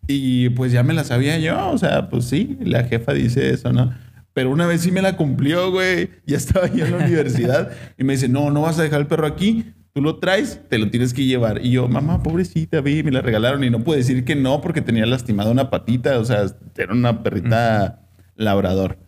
Y 0.08 0.50
pues 0.50 0.72
ya 0.72 0.84
me 0.84 0.94
la 0.94 1.03
sabía 1.03 1.38
yo, 1.38 1.70
o 1.70 1.77
sea, 1.77 2.10
pues 2.10 2.25
sí, 2.25 2.58
la 2.62 2.86
jefa 2.86 3.13
dice 3.13 3.50
eso, 3.53 3.74
¿no? 3.74 3.94
Pero 4.34 4.51
una 4.51 4.65
vez 4.67 4.82
sí 4.82 4.91
me 4.91 5.01
la 5.01 5.17
cumplió, 5.17 5.72
güey. 5.72 6.10
Ya 6.25 6.38
estaba 6.38 6.67
yo 6.72 6.86
en 6.86 6.91
la 6.91 6.98
universidad 7.06 7.72
y 7.98 8.03
me 8.03 8.13
dice, 8.13 8.29
no, 8.29 8.51
no 8.51 8.62
vas 8.62 8.77
a 8.79 8.84
dejar 8.84 9.01
el 9.01 9.08
perro 9.08 9.27
aquí. 9.27 9.74
Tú 9.94 10.01
lo 10.01 10.17
traes, 10.17 10.62
te 10.70 10.77
lo 10.77 10.89
tienes 10.91 11.13
que 11.13 11.25
llevar. 11.25 11.65
Y 11.65 11.72
yo, 11.72 11.88
mamá, 11.88 12.22
pobrecita, 12.22 12.82
vi, 12.82 13.01
me 13.01 13.12
la 13.12 13.22
regalaron. 13.22 13.63
Y 13.63 13.72
no 13.72 13.84
puedo 13.84 13.98
decir 13.98 14.24
que 14.25 14.36
no 14.36 14.62
porque 14.62 14.82
tenía 14.82 15.08
lastimada 15.08 15.50
una 15.50 15.72
patita. 15.72 16.20
O 16.20 16.25
sea, 16.25 16.46
era 16.77 16.94
una 16.94 17.24
perrita 17.24 18.08
labrador 18.36 19.00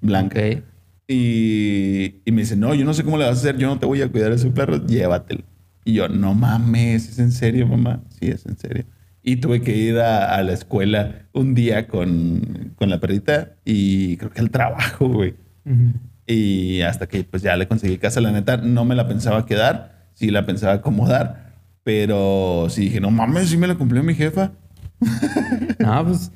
blanca. 0.00 0.40
Ok. 0.40 0.62
Y, 1.08 2.22
y 2.24 2.32
me 2.32 2.42
dice, 2.42 2.56
no, 2.56 2.74
yo 2.74 2.84
no 2.84 2.94
sé 2.94 3.04
cómo 3.04 3.18
le 3.18 3.24
vas 3.24 3.36
a 3.36 3.40
hacer, 3.40 3.58
yo 3.58 3.66
no 3.68 3.78
te 3.78 3.86
voy 3.86 4.02
a 4.02 4.10
cuidar 4.10 4.32
a 4.32 4.36
ese 4.36 4.50
perro, 4.50 4.84
llévatelo. 4.86 5.42
Y 5.84 5.94
yo, 5.94 6.08
no 6.08 6.34
mames, 6.34 7.08
¿es 7.08 7.18
en 7.18 7.32
serio, 7.32 7.66
mamá? 7.66 8.02
Sí, 8.20 8.28
es 8.28 8.46
en 8.46 8.56
serio. 8.56 8.84
Y 9.22 9.36
tuve 9.36 9.62
que 9.62 9.76
ir 9.76 9.98
a, 9.98 10.34
a 10.34 10.42
la 10.42 10.52
escuela 10.52 11.26
un 11.32 11.54
día 11.54 11.86
con, 11.86 12.72
con 12.76 12.90
la 12.90 13.00
perrita 13.00 13.56
y 13.64 14.16
creo 14.16 14.30
que 14.30 14.40
al 14.40 14.50
trabajo, 14.50 15.08
güey. 15.08 15.34
Ujú. 15.64 15.92
Y 16.26 16.82
hasta 16.82 17.06
que 17.08 17.24
pues 17.24 17.42
ya 17.42 17.56
le 17.56 17.68
conseguí 17.68 17.98
casa, 17.98 18.20
la 18.20 18.32
neta, 18.32 18.56
no 18.56 18.84
me 18.84 18.94
la 18.94 19.08
pensaba 19.08 19.44
quedar, 19.46 20.08
sí 20.14 20.30
la 20.30 20.46
pensaba 20.46 20.74
acomodar, 20.74 21.52
pero 21.84 22.66
sí 22.70 22.82
dije, 22.82 23.00
no 23.00 23.10
mames, 23.10 23.48
sí 23.48 23.56
me 23.56 23.66
la 23.66 23.74
cumplió 23.74 24.02
mi 24.02 24.14
jefa. 24.14 24.52
No, 25.78 26.04
pues. 26.06 26.30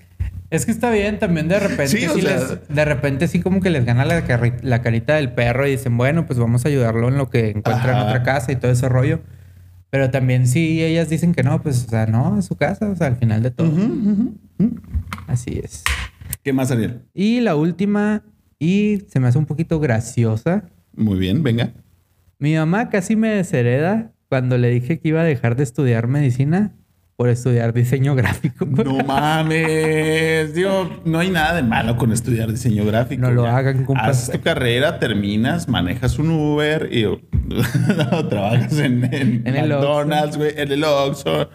Es 0.51 0.65
que 0.65 0.71
está 0.73 0.91
bien 0.91 1.19
también 1.19 1.49
de 1.49 1.59
repente. 1.61 1.89
Sí, 1.89 2.07
Sí, 2.15 2.23
sea- 2.23 2.37
les- 2.39 2.69
de 2.69 2.85
repente 2.85 3.29
sí 3.29 3.41
como 3.41 3.61
que 3.61 3.71
les 3.71 3.85
gana 3.85 4.05
la, 4.05 4.25
carita 4.83 5.17
del 5.17 5.33
perro 5.33 5.67
y 5.67 5.73
dicen, 5.73 5.97
bueno, 5.97 6.27
pues 6.27 6.39
vamos 6.39 6.65
a 6.65 6.69
ayudarlo 6.69 7.09
en 7.09 7.17
lo 7.19 7.29
que 7.31 7.51
encuentra 7.51 7.93
en 7.93 8.07
otra 8.09 8.23
casa 8.23 8.53
y 8.53 8.57
todo 8.57 8.71
ese 8.71 8.89
rollo. 8.89 9.21
Pero 9.91 10.11
también 10.11 10.47
sí 10.47 10.83
ellas 10.83 11.09
dicen 11.09 11.33
que 11.33 11.43
no, 11.43 11.63
pues, 11.63 11.85
o 11.87 11.89
sea, 11.89 12.07
no, 12.07 12.39
es 12.39 12.45
su 12.45 12.57
casa, 12.57 12.89
o 12.91 12.97
sea, 12.97 13.07
al 13.07 13.17
final 13.17 13.43
de 13.43 13.51
todo. 13.51 13.71
Así 15.27 15.61
es. 15.63 15.85
¿Qué 16.43 16.53
más, 16.53 16.71
Ariel? 16.71 17.03
Y 17.15 17.41
la 17.41 17.57
última, 17.57 18.23
y 18.59 19.03
se 19.09 19.21
me 19.21 19.29
hace 19.29 19.39
un 19.39 19.47
poquito 19.47 19.81
graciosa. 19.81 20.65
Muy 20.95 21.19
bien, 21.19 21.43
venga. 21.43 21.73
Mi 22.39 22.55
mamá 22.57 22.89
casi 22.91 23.17
me 23.17 23.29
deshereda 23.29 24.13
cuando 24.29 24.59
le 24.59 24.71
dije 24.71 24.99
que 24.99 25.09
iba 25.09 25.21
a 25.21 25.25
dejar 25.25 25.57
de 25.57 25.63
estudiar 25.63 26.07
medicina 26.09 26.73
por 27.17 27.29
estudiar 27.31 27.73
diseño 27.73 28.15
gráfico. 28.15 28.67
No 28.85 28.99
mames. 29.05 30.55
Digo, 30.55 30.91
no 31.05 31.19
hay 31.19 31.31
nada 31.31 31.55
de 31.57 31.63
malo 31.63 31.97
con 31.97 32.13
estudiar 32.13 32.51
diseño 32.51 32.85
gráfico. 32.85 33.23
No 33.23 33.31
lo 33.31 33.45
Ya. 33.45 33.57
hagan, 33.57 33.85
compas. 33.85 34.29
Haz 34.29 34.31
tu 34.33 34.41
carrera, 34.43 34.99
terminas, 34.99 35.69
manejas 35.69 36.19
un 36.19 36.31
Uber 36.31 36.89
y 36.93 37.05
no, 38.13 38.29
trabajas 38.29 38.79
en, 38.79 39.05
en 39.13 39.43
McDonald's, 39.45 40.37
güey, 40.37 40.53
en 40.57 40.71
el 40.73 40.85
Oxxo. 40.85 41.49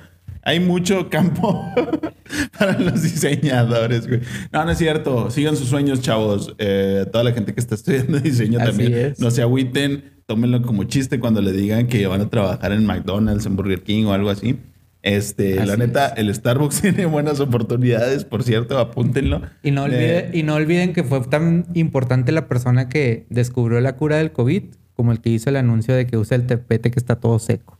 Hay 0.43 0.60
mucho 0.60 1.08
campo 1.10 1.71
para 2.58 2.80
los 2.80 3.04
diseñadores, 3.04 4.08
güey. 4.08 4.21
No, 4.52 4.65
no 4.65 4.71
es 4.71 4.78
cierto. 4.80 5.30
Sigan 5.30 5.56
sus 5.56 5.69
sueños, 5.69 6.02
chavos. 6.02 6.56
Eh, 6.58 7.06
toda 7.12 7.24
la 7.24 7.32
gente 7.34 7.54
que 7.54 7.60
está 7.60 7.76
estudiando 7.76 8.19
diseño 8.19 8.58
Así 8.60 8.67
también. 8.69 8.93
es. 8.95 9.19
No 9.19 9.30
se 9.30 9.43
agüiten. 9.43 10.06
Tómenlo 10.26 10.62
como 10.63 10.86
chiste 10.86 11.19
cuando 11.19 11.41
le 11.41 11.52
digan 11.52 11.86
que 11.88 12.08
van 12.08 12.21
a 12.21 12.30
trabajar 12.30 12.71
en 12.71 12.86
McDonald's, 12.86 13.45
en 13.45 13.56
Burger 13.56 13.84
King 13.84 14.06
o 14.06 14.13
algo 14.13 14.30
así. 14.32 14.58
Este, 15.04 15.56
la 15.66 15.78
neta, 15.78 16.10
es. 16.10 16.20
el 16.20 16.34
Starbucks 16.36 16.82
tiene 16.82 17.06
buenas 17.08 17.40
oportunidades, 17.40 18.24
por 18.26 18.44
cierto, 18.44 18.78
apúntenlo. 18.78 19.42
Y 19.64 19.72
no, 19.72 19.84
olvide- 19.86 20.28
Eh, 20.28 20.32
y 20.34 20.44
no 20.44 20.56
olviden 20.56 20.94
que 20.94 21.04
fue 21.04 21.22
tan 21.22 21.66
importante 21.74 22.32
la 22.32 22.48
persona 22.48 22.88
que 22.88 23.26
descubrió 23.30 23.82
la 23.82 23.96
cura 23.96 24.18
del 24.18 24.32
COVID 24.32 24.64
como 24.94 25.12
el 25.12 25.20
que 25.22 25.30
hizo 25.32 25.50
el 25.50 25.56
anuncio 25.56 25.96
de 25.96 26.06
que 26.06 26.18
usa 26.18 26.36
el 26.36 26.46
tepete 26.46 26.92
que 26.92 27.00
está 27.00 27.16
todo 27.20 27.40
seco. 27.40 27.80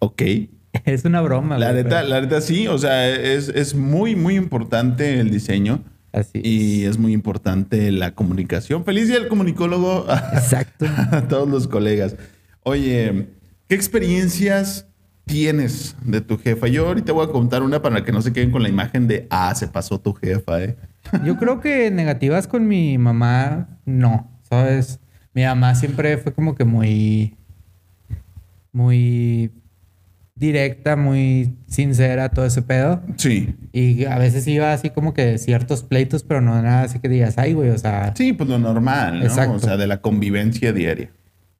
ok. 0.00 0.22
Es 0.84 1.04
una 1.06 1.22
broma. 1.22 1.56
La 1.58 1.70
güey, 1.72 1.84
neta, 1.84 2.02
la 2.02 2.20
neta 2.20 2.40
sí, 2.42 2.66
o 2.68 2.76
sea, 2.76 3.08
es, 3.08 3.48
es 3.48 3.74
muy, 3.74 4.14
muy 4.14 4.34
importante 4.36 5.20
el 5.20 5.30
diseño 5.30 5.82
Así 6.12 6.40
y 6.44 6.84
es 6.84 6.98
muy 6.98 7.12
importante 7.14 7.90
la 7.92 8.14
comunicación. 8.14 8.84
Feliz 8.84 9.08
día 9.08 9.18
del 9.18 9.28
comunicólogo 9.28 10.04
a, 10.08 10.18
Exacto. 10.34 10.84
a 11.12 11.22
todos 11.28 11.48
los 11.48 11.66
colegas. 11.68 12.16
Oye, 12.62 13.28
¿qué 13.68 13.74
experiencias 13.74 14.85
tienes 15.26 15.96
de 16.02 16.20
tu 16.20 16.38
jefa? 16.38 16.68
Yo 16.68 16.86
ahorita 16.86 17.12
voy 17.12 17.26
a 17.26 17.30
contar 17.30 17.62
una 17.62 17.82
para 17.82 18.04
que 18.04 18.12
no 18.12 18.22
se 18.22 18.32
queden 18.32 18.50
con 18.50 18.62
la 18.62 18.68
imagen 18.68 19.06
de, 19.06 19.26
ah, 19.30 19.54
se 19.54 19.68
pasó 19.68 20.00
tu 20.00 20.14
jefa, 20.14 20.62
¿eh? 20.62 20.76
Yo 21.24 21.36
creo 21.36 21.60
que 21.60 21.90
negativas 21.90 22.46
con 22.46 22.66
mi 22.66 22.96
mamá, 22.96 23.68
no, 23.84 24.30
¿sabes? 24.48 25.00
Mi 25.34 25.44
mamá 25.44 25.74
siempre 25.74 26.16
fue 26.16 26.32
como 26.32 26.54
que 26.54 26.64
muy, 26.64 27.36
muy 28.72 29.50
directa, 30.36 30.96
muy 30.96 31.56
sincera, 31.66 32.28
todo 32.28 32.46
ese 32.46 32.62
pedo. 32.62 33.02
Sí. 33.16 33.54
Y 33.72 34.04
a 34.04 34.18
veces 34.18 34.46
iba 34.46 34.72
así 34.72 34.90
como 34.90 35.12
que 35.12 35.38
ciertos 35.38 35.82
pleitos, 35.82 36.22
pero 36.22 36.40
no 36.40 36.60
nada 36.62 36.82
así 36.82 37.00
que 37.00 37.08
digas, 37.08 37.36
ay, 37.38 37.52
güey, 37.52 37.70
o 37.70 37.78
sea. 37.78 38.14
Sí, 38.16 38.32
pues 38.32 38.48
lo 38.48 38.58
normal, 38.58 39.18
¿no? 39.18 39.24
Exacto. 39.24 39.54
O 39.54 39.58
sea, 39.58 39.76
de 39.76 39.86
la 39.86 40.00
convivencia 40.00 40.72
diaria. 40.72 41.10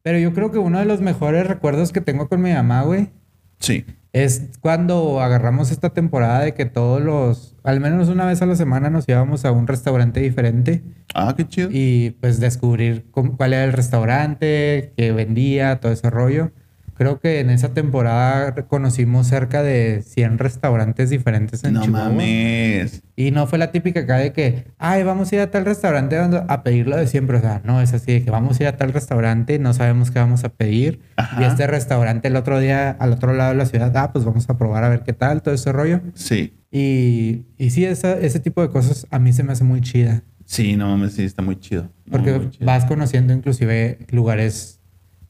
Pero 0.02 0.18
yo 0.18 0.32
creo 0.32 0.52
que 0.52 0.58
uno 0.58 0.78
de 0.78 0.84
los 0.84 1.00
mejores 1.00 1.46
recuerdos 1.48 1.92
que 1.92 2.00
tengo 2.00 2.28
con 2.28 2.40
mi 2.40 2.52
mamá, 2.52 2.82
güey, 2.82 3.10
Sí. 3.58 3.84
es 4.12 4.48
cuando 4.60 5.20
agarramos 5.20 5.70
esta 5.70 5.90
temporada 5.90 6.40
de 6.40 6.54
que 6.54 6.64
todos 6.64 7.02
los, 7.02 7.54
al 7.64 7.80
menos 7.80 8.08
una 8.08 8.24
vez 8.24 8.40
a 8.40 8.46
la 8.46 8.56
semana 8.56 8.88
nos 8.90 9.06
íbamos 9.08 9.44
a 9.44 9.52
un 9.52 9.66
restaurante 9.66 10.20
diferente 10.20 10.82
Ah, 11.14 11.34
qué 11.36 11.46
chido. 11.46 11.68
y 11.70 12.16
pues 12.20 12.40
descubrir 12.40 13.06
cómo- 13.10 13.36
cuál 13.36 13.52
era 13.52 13.64
el 13.64 13.72
restaurante, 13.74 14.92
qué 14.96 15.12
vendía, 15.12 15.80
todo 15.80 15.92
ese 15.92 16.08
rollo. 16.10 16.50
Creo 16.96 17.20
que 17.20 17.40
en 17.40 17.50
esa 17.50 17.74
temporada 17.74 18.54
conocimos 18.68 19.26
cerca 19.26 19.62
de 19.62 20.02
100 20.06 20.38
restaurantes 20.38 21.10
diferentes 21.10 21.62
en 21.64 21.74
no 21.74 21.82
Chihuahua. 21.82 22.08
mames. 22.08 23.02
Y 23.16 23.30
no 23.32 23.46
fue 23.46 23.58
la 23.58 23.70
típica 23.70 24.00
acá 24.00 24.16
de 24.16 24.32
que, 24.32 24.64
ay, 24.78 25.02
vamos 25.02 25.30
a 25.30 25.34
ir 25.34 25.40
a 25.42 25.50
tal 25.50 25.64
restaurante 25.66 26.16
a 26.18 26.62
pedirlo 26.62 26.96
de 26.96 27.06
siempre. 27.06 27.36
O 27.36 27.40
sea, 27.40 27.60
no, 27.64 27.80
es 27.82 27.92
así 27.92 28.12
de 28.12 28.24
que 28.24 28.30
vamos 28.30 28.58
a 28.58 28.62
ir 28.62 28.68
a 28.68 28.76
tal 28.76 28.92
restaurante, 28.92 29.58
no 29.58 29.74
sabemos 29.74 30.10
qué 30.10 30.18
vamos 30.18 30.44
a 30.44 30.48
pedir. 30.48 31.00
Ajá. 31.16 31.42
Y 31.42 31.44
este 31.44 31.66
restaurante 31.66 32.28
el 32.28 32.36
otro 32.36 32.58
día, 32.60 32.90
al 32.90 33.12
otro 33.12 33.32
lado 33.34 33.50
de 33.50 33.56
la 33.56 33.66
ciudad, 33.66 33.94
ah, 33.96 34.12
pues 34.12 34.24
vamos 34.24 34.48
a 34.48 34.56
probar 34.56 34.82
a 34.84 34.88
ver 34.88 35.02
qué 35.02 35.12
tal, 35.12 35.42
todo 35.42 35.54
ese 35.54 35.72
rollo. 35.72 36.00
Sí. 36.14 36.54
Y, 36.70 37.46
y 37.58 37.70
sí, 37.70 37.84
esa- 37.84 38.18
ese 38.18 38.40
tipo 38.40 38.62
de 38.62 38.68
cosas 38.70 39.06
a 39.10 39.18
mí 39.18 39.32
se 39.32 39.42
me 39.42 39.52
hace 39.52 39.64
muy 39.64 39.80
chida. 39.80 40.22
Sí, 40.44 40.76
no 40.76 40.88
mames, 40.88 41.14
sí, 41.14 41.24
está 41.24 41.42
muy 41.42 41.56
chido. 41.58 41.82
Muy, 42.06 42.12
Porque 42.12 42.32
muy 42.38 42.50
chido. 42.50 42.66
vas 42.66 42.84
conociendo 42.84 43.32
inclusive 43.32 43.98
lugares 44.10 44.75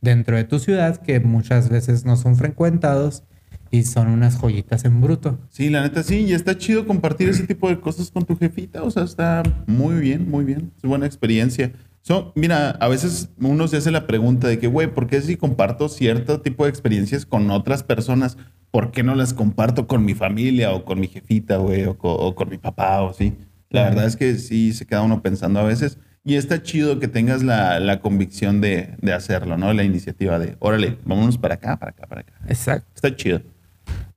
dentro 0.06 0.36
de 0.36 0.44
tu 0.44 0.58
ciudad 0.58 0.96
que 0.96 1.20
muchas 1.20 1.68
veces 1.68 2.04
no 2.04 2.16
son 2.16 2.36
frecuentados 2.36 3.24
y 3.70 3.82
son 3.82 4.08
unas 4.08 4.38
joyitas 4.38 4.84
en 4.84 5.00
bruto. 5.00 5.38
Sí, 5.50 5.68
la 5.68 5.82
neta 5.82 6.02
sí, 6.02 6.20
y 6.20 6.32
está 6.32 6.56
chido 6.56 6.86
compartir 6.86 7.28
ese 7.28 7.46
tipo 7.46 7.68
de 7.68 7.80
cosas 7.80 8.10
con 8.10 8.24
tu 8.24 8.36
jefita, 8.36 8.82
o 8.84 8.90
sea, 8.90 9.02
está 9.02 9.42
muy 9.66 9.96
bien, 9.96 10.30
muy 10.30 10.44
bien, 10.44 10.72
es 10.76 10.82
buena 10.88 11.06
experiencia. 11.06 11.72
So, 12.02 12.32
mira, 12.36 12.70
a 12.70 12.86
veces 12.86 13.30
uno 13.40 13.66
se 13.66 13.78
hace 13.78 13.90
la 13.90 14.06
pregunta 14.06 14.46
de 14.46 14.60
que, 14.60 14.68
güey, 14.68 14.86
¿por 14.86 15.08
qué 15.08 15.20
si 15.20 15.36
comparto 15.36 15.88
cierto 15.88 16.40
tipo 16.40 16.64
de 16.64 16.70
experiencias 16.70 17.26
con 17.26 17.50
otras 17.50 17.82
personas, 17.82 18.38
por 18.70 18.92
qué 18.92 19.02
no 19.02 19.16
las 19.16 19.34
comparto 19.34 19.88
con 19.88 20.04
mi 20.04 20.14
familia 20.14 20.72
o 20.72 20.84
con 20.84 21.00
mi 21.00 21.08
jefita, 21.08 21.56
güey, 21.56 21.84
o, 21.84 21.96
o 22.00 22.34
con 22.36 22.48
mi 22.48 22.58
papá 22.58 23.02
o 23.02 23.12
sí? 23.12 23.34
La 23.70 23.82
verdad 23.82 24.06
es 24.06 24.14
que 24.14 24.36
sí 24.36 24.72
se 24.72 24.86
queda 24.86 25.02
uno 25.02 25.20
pensando 25.20 25.58
a 25.58 25.64
veces. 25.64 25.98
Y 26.28 26.34
está 26.34 26.60
chido 26.60 26.98
que 26.98 27.06
tengas 27.06 27.44
la, 27.44 27.78
la 27.78 28.00
convicción 28.00 28.60
de, 28.60 28.96
de 29.00 29.12
hacerlo, 29.12 29.56
¿no? 29.56 29.72
La 29.72 29.84
iniciativa 29.84 30.40
de, 30.40 30.56
órale, 30.58 30.98
vámonos 31.04 31.38
para 31.38 31.54
acá, 31.54 31.78
para 31.78 31.92
acá, 31.92 32.08
para 32.08 32.22
acá. 32.22 32.32
Exacto. 32.48 32.90
Está 32.96 33.14
chido. 33.14 33.42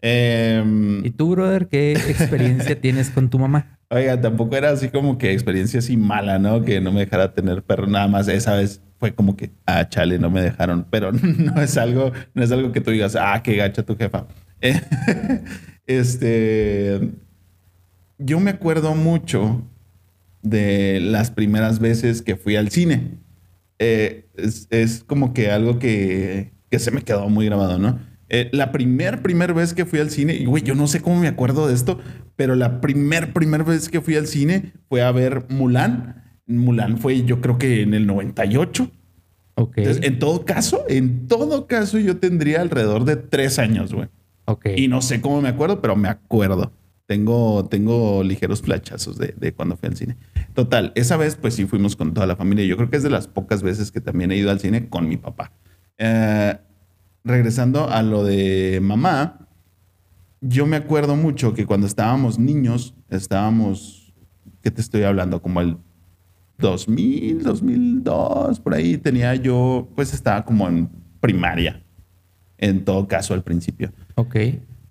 Em, 0.02 1.06
¿Y 1.06 1.12
tú, 1.12 1.30
brother, 1.30 1.68
qué 1.68 1.92
experiencia 1.92 2.76
tienes 2.82 3.12
con 3.12 3.30
tu 3.30 3.38
mamá? 3.38 3.78
Oiga, 3.92 4.20
tampoco 4.20 4.56
era 4.56 4.72
así 4.72 4.90
como 4.90 5.20
que 5.20 5.32
experiencia 5.32 5.78
así 5.78 5.98
mala, 5.98 6.40
¿no? 6.40 6.64
Que 6.64 6.82
no 6.82 6.92
me 6.92 7.02
dejara 7.02 7.36
tener 7.36 7.62
perro 7.62 7.86
nada 7.86 8.08
más. 8.08 8.28
Esa 8.28 8.56
vez 8.56 8.82
fue 8.98 9.14
como 9.14 9.38
que, 9.38 9.52
ah, 9.68 9.88
chale, 9.88 10.18
no 10.18 10.32
me 10.32 10.42
dejaron. 10.42 10.88
Pero 10.90 11.12
no 11.14 11.62
es 11.62 11.78
algo, 11.78 12.12
no 12.34 12.44
es 12.44 12.52
algo 12.52 12.72
que 12.72 12.82
tú 12.82 12.90
digas, 12.90 13.16
ah, 13.16 13.40
qué 13.44 13.56
gacha 13.56 13.84
tu 13.84 13.96
jefa. 13.96 14.26
este, 15.86 17.12
yo 18.18 18.40
me 18.40 18.50
acuerdo 18.50 18.96
mucho 18.96 19.64
de 20.42 21.00
las 21.02 21.32
primeras 21.32 21.80
veces 21.80 22.22
que 22.22 22.36
fui 22.36 22.56
al 22.56 22.70
cine. 22.70 23.20
Eh, 23.80 24.28
es, 24.36 25.04
como 25.06 25.34
que 25.34 25.52
algo 25.52 25.80
que, 25.80 26.54
que, 26.70 26.80
se 26.80 26.92
me 26.92 27.02
quedó 27.02 27.30
muy 27.30 27.46
grabado, 27.46 27.80
¿no? 27.80 28.00
Eh, 28.30 28.50
la 28.52 28.72
primer, 28.72 29.22
primer 29.22 29.54
vez 29.54 29.74
que 29.74 29.86
fui 29.86 30.00
al 30.00 30.12
cine, 30.12 30.36
y 30.36 30.46
güey, 30.46 30.62
yo 30.64 30.76
no 30.76 30.88
sé 30.88 31.02
cómo 31.02 31.20
me 31.20 31.28
acuerdo 31.28 31.68
de 31.68 31.74
esto, 31.74 32.00
pero 32.36 32.56
la 32.56 32.80
primer, 32.80 33.34
primer 33.34 33.64
vez 33.64 33.90
que 33.90 34.02
fui 34.02 34.16
al 34.16 34.28
cine 34.28 34.74
fue 34.88 35.02
a 35.02 35.12
ver 35.12 35.46
Mulan. 35.50 36.24
Mulan 36.46 36.98
fue 36.98 37.24
yo 37.24 37.42
creo 37.42 37.58
que 37.58 37.82
en 37.82 37.94
el 37.94 38.06
98. 38.06 38.92
Ok. 39.56 39.78
Entonces, 39.78 40.06
en 40.06 40.20
todo 40.20 40.46
caso, 40.46 40.86
en 40.88 41.28
todo 41.28 41.68
caso 41.68 42.00
yo 42.00 42.18
tendría 42.18 42.62
alrededor 42.62 43.04
de 43.04 43.16
tres 43.16 43.60
años, 43.60 43.94
güey. 43.94 44.08
Ok. 44.46 44.68
Y 44.76 44.88
no 44.88 45.02
sé 45.02 45.22
cómo 45.22 45.42
me 45.42 45.50
acuerdo, 45.50 45.82
pero 45.82 45.96
me 45.96 46.08
acuerdo. 46.08 46.72
Tengo, 47.10 47.66
tengo 47.66 48.22
ligeros 48.22 48.62
flachazos 48.62 49.18
de, 49.18 49.34
de, 49.36 49.52
cuando 49.52 49.76
fui 49.76 49.90
al 49.90 49.98
cine. 49.98 50.16
Total, 50.54 50.92
esa 50.94 51.18
vez 51.18 51.36
pues 51.36 51.56
sí 51.56 51.66
fuimos 51.66 51.96
con 51.96 52.14
toda 52.14 52.28
la 52.28 52.36
familia. 52.36 52.64
Yo 52.66 52.78
creo 52.78 52.92
que 52.92 52.98
es 52.98 53.02
de 53.02 53.10
las 53.10 53.28
pocas 53.28 53.64
veces 53.64 53.92
que 53.92 54.00
también 54.00 54.32
he 54.32 54.38
ido 54.38 54.52
al 54.52 54.60
cine 54.60 54.90
con 54.90 55.10
mi 55.10 55.18
papá. 55.18 55.52
Eh, 55.98 56.56
regresando 57.24 57.90
a 57.90 58.04
lo 58.04 58.24
de 58.24 58.78
mamá, 58.84 59.48
yo 60.40 60.68
me 60.68 60.76
acuerdo 60.76 61.16
mucho 61.16 61.56
que 61.56 61.66
cuando 61.66 61.88
estábamos 61.88 62.38
niños, 62.38 62.94
estábamos, 63.10 64.14
¿qué 64.62 64.70
te 64.70 64.82
estoy 64.82 65.02
hablando? 65.02 65.42
Como 65.42 65.62
el 65.62 65.78
2000, 66.60 67.42
2002, 67.42 68.60
por 68.60 68.76
ahí 68.76 69.00
tenía 69.00 69.34
yo, 69.34 69.90
pues 69.96 70.14
estaba 70.14 70.46
como 70.46 70.68
en 70.68 70.88
primaria, 71.20 71.82
en 72.60 72.86
todo 72.86 73.08
caso 73.08 73.34
al 73.34 73.42
principio. 73.42 73.92
Ok. 74.14 74.36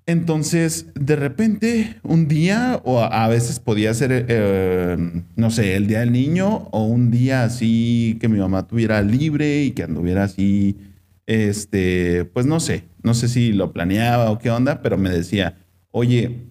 Entonces, 0.08 0.86
de 0.94 1.16
repente, 1.16 1.96
un 2.02 2.28
día, 2.28 2.80
o 2.82 3.02
a 3.02 3.28
veces 3.28 3.60
podía 3.60 3.92
ser, 3.92 4.24
eh, 4.26 4.96
no 5.36 5.50
sé, 5.50 5.76
el 5.76 5.86
día 5.86 6.00
del 6.00 6.12
niño, 6.12 6.66
o 6.70 6.86
un 6.86 7.10
día 7.10 7.44
así 7.44 8.16
que 8.18 8.26
mi 8.26 8.38
mamá 8.38 8.66
tuviera 8.66 9.02
libre 9.02 9.64
y 9.64 9.72
que 9.72 9.82
anduviera 9.82 10.24
así, 10.24 10.78
este, 11.26 12.24
pues 12.24 12.46
no 12.46 12.58
sé, 12.58 12.84
no 13.02 13.12
sé 13.12 13.28
si 13.28 13.52
lo 13.52 13.74
planeaba 13.74 14.30
o 14.30 14.38
qué 14.38 14.50
onda, 14.50 14.80
pero 14.80 14.96
me 14.96 15.10
decía, 15.10 15.58
oye, 15.90 16.46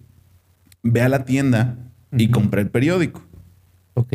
ve 0.84 1.02
a 1.02 1.08
la 1.08 1.24
tienda 1.24 1.90
y 2.16 2.28
compré 2.28 2.60
el 2.60 2.70
periódico. 2.70 3.26
Ok. 3.94 4.12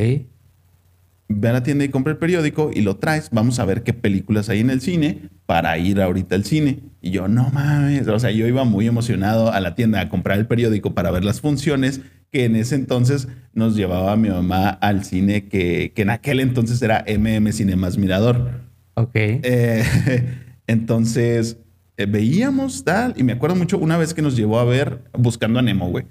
Ve 1.36 1.50
a 1.50 1.54
la 1.54 1.64
tienda 1.64 1.84
y 1.84 1.90
compra 1.90 2.12
el 2.12 2.18
periódico 2.18 2.72
y 2.74 2.82
lo 2.82 2.98
traes. 2.98 3.30
Vamos 3.32 3.60
a 3.60 3.66
ver 3.66 3.84
qué 3.84 3.94
películas 3.94 4.50
hay 4.50 4.60
en 4.60 4.70
el 4.70 4.82
cine 4.82 5.30
para 5.46 5.78
ir 5.78 6.02
ahorita 6.02 6.36
al 6.36 6.46
cine. 6.46 6.80
Y 7.02 7.12
yo, 7.12 7.28
no 7.28 7.50
mames. 7.50 8.08
O 8.08 8.20
sea, 8.20 8.32
yo 8.32 8.48
iba 8.48 8.64
muy 8.64 8.88
emocionado 8.88 9.52
a 9.52 9.60
la 9.60 9.76
tienda 9.76 10.00
a 10.02 10.10
comprar 10.10 10.38
el 10.40 10.48
periódico 10.48 10.94
para 10.94 11.12
ver 11.12 11.24
las 11.24 11.42
funciones 11.42 12.02
que 12.32 12.46
en 12.46 12.56
ese 12.56 12.76
entonces 12.76 13.28
nos 13.54 13.76
llevaba 13.76 14.16
mi 14.16 14.30
mamá 14.30 14.70
al 14.70 15.06
cine 15.06 15.48
que, 15.48 15.94
que 15.96 16.02
en 16.02 16.10
aquel 16.10 16.40
entonces 16.40 16.82
era 16.82 17.06
MM 17.08 17.52
Cinemas 17.52 17.98
Mirador. 17.98 18.62
Ok. 18.96 19.12
Eh, 19.16 19.84
entonces 20.68 21.58
eh, 21.98 22.06
veíamos 22.06 22.84
tal. 22.84 23.14
Y 23.18 23.24
me 23.24 23.34
acuerdo 23.34 23.56
mucho 23.56 23.78
una 23.78 23.98
vez 23.98 24.14
que 24.14 24.22
nos 24.22 24.36
llevó 24.36 24.60
a 24.60 24.66
ver 24.66 25.04
Buscando 25.14 25.60
a 25.60 25.62
Nemo, 25.62 25.90
güey. 25.90 26.06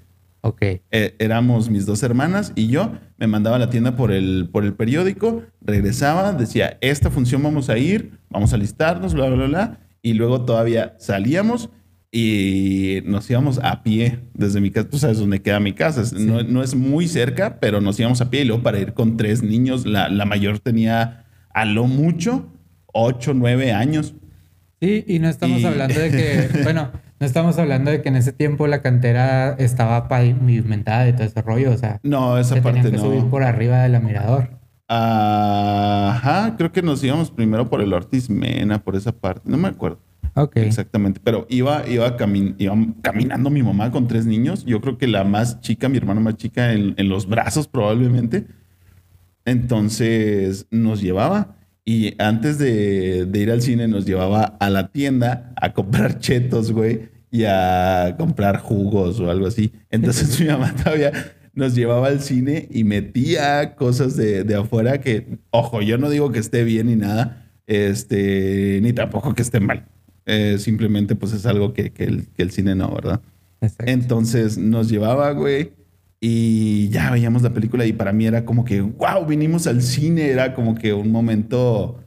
Ok. 0.45 0.61
Eh, 0.61 1.15
éramos 1.19 1.69
mis 1.69 1.85
dos 1.85 2.03
hermanas 2.03 2.51
y 2.55 2.67
yo. 2.67 2.91
Me 3.17 3.27
mandaba 3.27 3.55
a 3.55 3.59
la 3.59 3.69
tienda 3.69 3.95
por 3.95 4.11
el, 4.11 4.49
por 4.51 4.65
el 4.65 4.73
periódico, 4.73 5.43
regresaba, 5.61 6.33
decía, 6.33 6.77
esta 6.81 7.09
función 7.09 7.41
vamos 7.41 7.69
a 7.69 7.77
ir, 7.77 8.19
vamos 8.29 8.51
a 8.53 8.57
listarnos, 8.57 9.13
bla, 9.13 9.29
bla, 9.29 9.45
bla. 9.45 9.77
Y 10.01 10.13
luego 10.15 10.43
todavía 10.43 10.95
salíamos 10.99 11.69
y 12.11 12.99
nos 13.05 13.29
íbamos 13.29 13.59
a 13.63 13.81
pie 13.83 14.19
desde 14.33 14.59
mi 14.59 14.69
casa. 14.69 14.89
Tú 14.89 14.99
sabes 14.99 15.17
dónde 15.17 15.41
queda 15.41 15.59
mi 15.61 15.73
casa. 15.73 16.03
Sí. 16.05 16.15
No, 16.19 16.43
no, 16.43 16.61
es 16.61 16.75
muy 16.75 17.07
cerca, 17.07 17.59
pero 17.61 17.79
nos 17.81 17.99
íbamos 17.99 18.19
a 18.21 18.29
pie 18.29 18.41
y 18.41 18.45
luego 18.45 18.61
para 18.61 18.79
ir 18.79 18.93
con 18.93 19.15
tres 19.17 19.41
niños. 19.41 19.85
La, 19.85 20.09
la 20.09 20.25
mayor 20.25 20.59
tenía 20.59 21.25
a 21.53 21.65
lo 21.65 21.87
mucho 21.87 22.51
ocho, 22.93 23.33
nueve 23.33 23.71
años. 23.71 24.13
Sí, 24.81 25.05
y 25.07 25.19
no 25.19 25.29
estamos 25.29 25.61
Y- 25.61 25.65
hablando 25.65 25.97
de 25.99 26.11
que, 26.11 26.49
bueno, 26.63 26.91
no 27.23 27.27
estamos 27.27 27.57
hablando 27.57 27.89
de 27.89 28.01
que 28.01 28.09
en 28.09 28.17
ese 28.17 28.33
tiempo 28.33 28.67
la 28.67 28.81
cantera 28.81 29.53
estaba 29.53 30.09
pavimentada 30.09 31.07
y 31.07 31.13
todo 31.13 31.23
ese 31.23 31.41
rollo, 31.41 31.71
o 31.71 31.77
sea, 31.77 32.01
No, 32.03 32.37
esa 32.37 32.55
se 32.55 32.61
parte 32.61 32.81
tenían 32.81 32.91
que 33.01 33.07
no. 33.07 33.13
subir 33.13 33.29
por 33.29 33.43
arriba 33.43 33.81
de 33.81 33.87
la 33.87 34.01
mirador. 34.01 34.49
Ajá, 34.89 36.55
creo 36.57 36.73
que 36.73 36.81
nos 36.81 37.01
íbamos 37.01 37.31
primero 37.31 37.69
por 37.69 37.79
el 37.81 37.93
Ortiz 37.93 38.29
Mena, 38.29 38.83
por 38.83 38.97
esa 38.97 39.13
parte. 39.13 39.49
No 39.49 39.57
me 39.57 39.69
acuerdo. 39.69 39.99
Ok. 40.35 40.57
Exactamente, 40.57 41.21
pero 41.23 41.45
iba, 41.49 41.87
iba, 41.87 42.17
cami- 42.17 42.55
iba 42.57 42.75
caminando 43.01 43.49
mi 43.49 43.63
mamá 43.63 43.89
con 43.89 44.07
tres 44.09 44.25
niños. 44.25 44.65
Yo 44.65 44.81
creo 44.81 44.97
que 44.97 45.07
la 45.07 45.23
más 45.23 45.61
chica, 45.61 45.87
mi 45.87 45.97
hermana 45.97 46.19
más 46.19 46.35
chica, 46.35 46.73
en, 46.73 46.93
en 46.97 47.07
los 47.07 47.27
brazos 47.27 47.67
probablemente. 47.69 48.47
Entonces 49.45 50.67
nos 50.71 51.01
llevaba 51.01 51.55
y 51.85 52.15
antes 52.21 52.57
de, 52.59 53.25
de 53.25 53.39
ir 53.39 53.51
al 53.51 53.61
cine 53.61 53.87
nos 53.87 54.05
llevaba 54.05 54.57
a 54.59 54.69
la 54.69 54.87
tienda 54.87 55.53
a 55.61 55.73
comprar 55.73 56.19
chetos, 56.19 56.71
güey, 56.71 57.09
y 57.33 57.45
a 57.45 58.15
comprar 58.15 58.59
jugos 58.59 59.19
o 59.19 59.31
algo 59.31 59.47
así. 59.47 59.73
Entonces 59.89 60.39
mi 60.39 60.45
mamá 60.45 60.75
todavía 60.75 61.11
nos 61.55 61.73
llevaba 61.73 62.07
al 62.07 62.21
cine 62.21 62.67
y 62.69 62.83
metía 62.83 63.73
cosas 63.75 64.15
de, 64.15 64.43
de 64.43 64.55
afuera 64.55 65.01
que, 65.01 65.39
ojo, 65.49 65.81
yo 65.81 65.97
no 65.97 66.11
digo 66.11 66.31
que 66.31 66.37
esté 66.37 66.63
bien 66.63 66.87
ni 66.87 66.95
nada, 66.95 67.51
este, 67.65 68.79
ni 68.83 68.93
tampoco 68.93 69.33
que 69.33 69.41
esté 69.41 69.59
mal. 69.59 69.87
Eh, 70.27 70.57
simplemente 70.59 71.15
pues 71.15 71.33
es 71.33 71.47
algo 71.47 71.73
que, 71.73 71.91
que 71.91 72.03
el, 72.03 72.27
que 72.27 72.43
el 72.43 72.51
cine 72.51 72.75
no, 72.75 72.93
¿verdad? 72.93 73.19
Exacto. 73.61 73.91
Entonces 73.91 74.59
nos 74.59 74.87
llevaba, 74.89 75.31
güey, 75.31 75.71
y 76.21 76.89
ya 76.89 77.09
veíamos 77.09 77.41
la 77.41 77.51
película 77.51 77.83
y 77.87 77.93
para 77.93 78.13
mí 78.13 78.27
era 78.27 78.45
como 78.45 78.63
que, 78.63 78.81
wow, 78.81 79.25
vinimos 79.27 79.65
al 79.65 79.81
cine, 79.81 80.29
era 80.29 80.53
como 80.53 80.75
que 80.75 80.93
un 80.93 81.11
momento, 81.11 81.99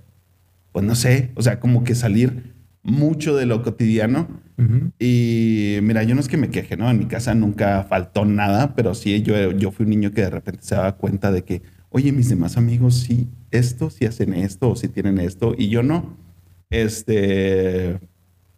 pues 0.71 0.85
no 0.85 0.95
sé, 0.95 1.33
o 1.35 1.43
sea, 1.43 1.59
como 1.59 1.83
que 1.83 1.97
salir 1.97 2.55
mucho 2.85 3.35
de 3.35 3.47
lo 3.47 3.65
cotidiano. 3.65 4.46
Ujú. 4.59 4.91
Y 4.99 5.79
mira, 5.83 6.03
yo 6.03 6.15
no 6.15 6.21
es 6.21 6.29
que 6.29 6.37
me 6.37 6.49
queje, 6.49 6.77
¿no? 6.77 6.91
En 6.91 6.99
mi 6.99 7.07
casa 7.07 7.35
nunca 7.35 7.85
faltó 7.85 8.25
nada, 8.25 8.75
pero 8.75 8.95
sí, 8.95 9.23
yo, 9.23 9.53
yo 9.53 9.71
fui 9.71 9.85
un 9.85 9.91
niño 9.91 10.13
que 10.13 10.23
de 10.23 10.31
repente 10.31 10.63
se 10.63 10.75
daba 10.75 10.97
cuenta 10.97 11.31
de 11.31 11.43
que, 11.43 11.63
oye, 11.91 12.13
mis 12.13 12.29
demás 12.29 12.57
amigos 12.57 12.97
sí, 12.97 13.29
esto, 13.51 13.91
sí 13.91 14.07
hacen 14.07 14.33
esto, 14.35 14.71
o 14.71 14.77
sí 14.77 14.89
tienen 14.89 15.19
esto, 15.19 15.55
y 15.57 15.69
yo 15.69 15.83
no. 15.83 16.17
Este, 16.71 18.01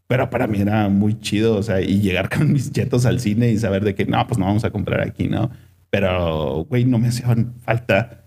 pero 0.06 0.30
para 0.30 0.46
mí 0.46 0.60
era 0.60 0.88
muy 0.88 1.18
chido, 1.20 1.56
o 1.56 1.62
sea, 1.62 1.80
y 1.80 2.00
llegar 2.00 2.28
con 2.36 2.52
mis 2.52 2.70
chetos 2.70 3.04
al 3.04 3.20
cine 3.20 3.50
y 3.50 3.58
saber 3.58 3.84
de 3.84 3.94
que, 3.94 4.06
no, 4.06 4.24
pues 4.26 4.38
no 4.38 4.46
vamos 4.46 4.64
a 4.64 4.70
comprar 4.70 5.00
aquí, 5.00 5.28
¿no? 5.28 5.50
Pero, 5.90 6.64
güey, 6.68 6.84
no 6.84 6.98
me 6.98 7.08
hacían 7.08 7.54
falta 7.60 8.24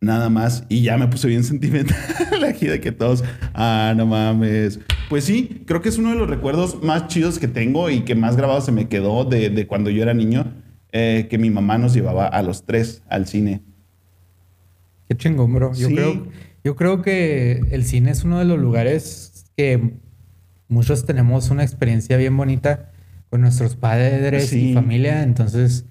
nada 0.00 0.28
más 0.28 0.64
y 0.68 0.82
ya 0.82 0.96
me 0.98 1.08
puse 1.08 1.28
bien 1.28 1.44
sentimental 1.44 2.44
aquí 2.48 2.66
de 2.66 2.80
que 2.80 2.92
todos, 2.92 3.22
ah, 3.54 3.94
no 3.96 4.06
mames. 4.06 4.80
Pues 5.08 5.24
sí, 5.24 5.62
creo 5.66 5.80
que 5.82 5.88
es 5.88 5.98
uno 5.98 6.10
de 6.10 6.16
los 6.16 6.28
recuerdos 6.28 6.82
más 6.82 7.06
chidos 7.06 7.38
que 7.38 7.46
tengo 7.48 7.90
y 7.90 8.00
que 8.00 8.14
más 8.14 8.36
grabado 8.36 8.60
se 8.60 8.72
me 8.72 8.88
quedó 8.88 9.24
de, 9.24 9.50
de 9.50 9.66
cuando 9.66 9.88
yo 9.90 10.02
era 10.02 10.14
niño, 10.14 10.52
eh, 10.92 11.26
que 11.30 11.38
mi 11.38 11.48
mamá 11.50 11.78
nos 11.78 11.94
llevaba 11.94 12.26
a 12.26 12.42
los 12.42 12.64
tres 12.64 13.02
al 13.08 13.26
cine. 13.26 13.62
Qué 15.08 15.16
chingón, 15.16 15.54
bro. 15.54 15.72
Yo, 15.74 15.88
Sí. 15.88 15.94
creo, 15.94 16.26
yo 16.64 16.74
creo 16.74 17.02
que 17.02 17.60
el 17.70 17.84
cine 17.84 18.10
es 18.10 18.24
uno 18.24 18.40
de 18.40 18.44
los 18.46 18.58
lugares 18.58 19.44
que 19.56 19.94
muchos 20.68 21.06
tenemos 21.06 21.50
una 21.50 21.62
experiencia 21.62 22.16
bien 22.16 22.36
bonita 22.36 22.90
con 23.30 23.40
nuestros 23.42 23.76
padres 23.76 24.48
Sí. 24.48 24.70
y 24.70 24.74
familia. 24.74 25.22
Entonces, 25.22 25.84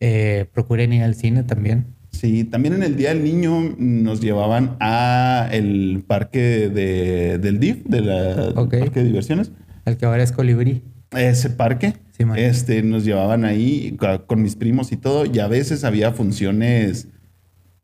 eh, 0.00 0.46
procuren 0.52 0.92
ir 0.92 1.02
al 1.04 1.14
cine 1.14 1.42
también. 1.44 1.86
Sí, 2.10 2.44
también 2.44 2.74
en 2.74 2.82
el 2.82 2.96
Día 2.96 3.10
del 3.10 3.22
Niño 3.22 3.74
nos 3.78 4.20
llevaban 4.20 4.76
a 4.80 5.48
el 5.52 6.02
parque 6.06 6.68
de, 6.68 7.38
del 7.38 7.60
DIF, 7.60 7.84
del 7.84 8.06
parque 8.54 9.00
de 9.00 9.04
diversiones. 9.04 9.52
El 9.84 9.96
que 9.96 10.06
ahora 10.06 10.22
es 10.22 10.32
colibrí. 10.32 10.82
Ese 11.12 11.50
parque, 11.50 11.94
Sí, 12.18 12.24
este, 12.36 12.82
nos 12.82 13.04
llevaban 13.04 13.44
ahí 13.44 13.96
con 14.26 14.42
mis 14.42 14.56
primos 14.56 14.90
y 14.92 14.96
todo, 14.96 15.24
y 15.24 15.38
a 15.38 15.46
veces 15.46 15.84
había 15.84 16.12
funciones 16.12 17.08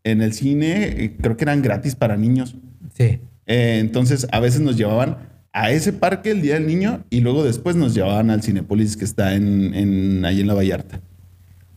en 0.02 0.20
el 0.20 0.32
cine, 0.32 1.04
eh, 1.04 1.16
creo 1.20 1.36
que 1.36 1.44
eran 1.44 1.62
gratis 1.62 1.94
para 1.94 2.16
niños. 2.16 2.56
Sí. 2.94 3.20
Eh, 3.46 3.78
entonces, 3.80 4.26
a 4.32 4.40
veces 4.40 4.60
nos 4.60 4.76
llevaban 4.76 5.18
a 5.52 5.70
ese 5.70 5.92
parque 5.92 6.32
el 6.32 6.42
Día 6.42 6.54
del 6.54 6.66
Niño 6.66 7.04
y 7.10 7.20
luego 7.20 7.44
después 7.44 7.76
nos 7.76 7.94
llevaban 7.94 8.30
al 8.30 8.42
Cinepolis 8.42 8.96
que 8.96 9.04
está 9.04 9.34
en, 9.34 9.72
en, 9.74 10.24
ahí 10.24 10.40
en 10.40 10.46
la 10.48 10.54
Vallarta. 10.54 11.00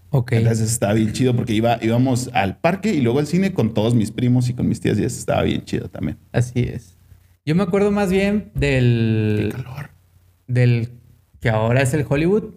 Ok. 0.10 0.32
Entonces 0.34 0.72
estaba 0.72 0.94
bien 0.94 1.12
chido 1.14 1.36
porque 1.36 1.54
iba, 1.54 1.78
íbamos 1.82 2.30
al 2.34 2.58
parque 2.58 2.94
y 2.94 3.02
luego 3.02 3.20
al 3.20 3.28
cine 3.28 3.54
con 3.54 3.74
todos 3.74 3.94
mis 3.94 4.12
primos 4.12 4.50
y 4.50 4.54
con 4.54 4.68
mis 4.68 4.80
tías 4.80 4.98
y 5.00 5.04
eso 5.04 5.20
estaba 5.20 5.44
bien 5.44 5.64
chido 5.66 5.90
también. 5.90 6.18
Así 6.32 6.62
es. 6.62 6.98
Yo 7.46 7.56
me 7.56 7.64
acuerdo 7.64 7.92
más 7.92 8.10
bien 8.12 8.52
del. 8.56 9.52
Calor. 9.56 9.90
del 10.48 10.90
que 11.40 11.50
ahora 11.50 11.82
es 11.82 11.94
el 11.94 12.06
Hollywood. 12.08 12.56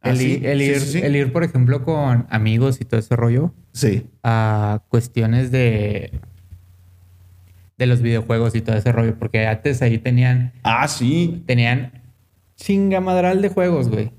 Ah, 0.00 0.10
El, 0.10 0.16
sí, 0.18 0.32
ir, 0.34 0.46
el, 0.46 0.58
sí, 0.60 0.64
ir, 0.66 0.80
sí, 0.80 0.86
sí. 0.92 0.98
el 1.02 1.16
ir, 1.16 1.32
por 1.32 1.44
ejemplo, 1.44 1.82
con 1.82 2.26
amigos 2.30 2.78
y 2.80 2.84
todo 2.84 3.00
ese 3.00 3.16
rollo 3.16 3.52
Sí. 3.72 4.06
a 4.22 4.82
cuestiones 4.90 5.50
de 5.50 6.12
de 7.76 7.86
los 7.86 8.02
videojuegos 8.02 8.54
y 8.54 8.60
todo 8.60 8.76
ese 8.76 8.92
rollo, 8.92 9.18
porque 9.18 9.46
antes 9.46 9.82
ahí 9.82 9.98
tenían 9.98 10.52
Ah, 10.62 10.86
sí. 10.86 11.42
tenían 11.46 12.02
chingamadral 12.56 13.42
de 13.42 13.48
juegos, 13.48 13.88
güey, 13.88 14.12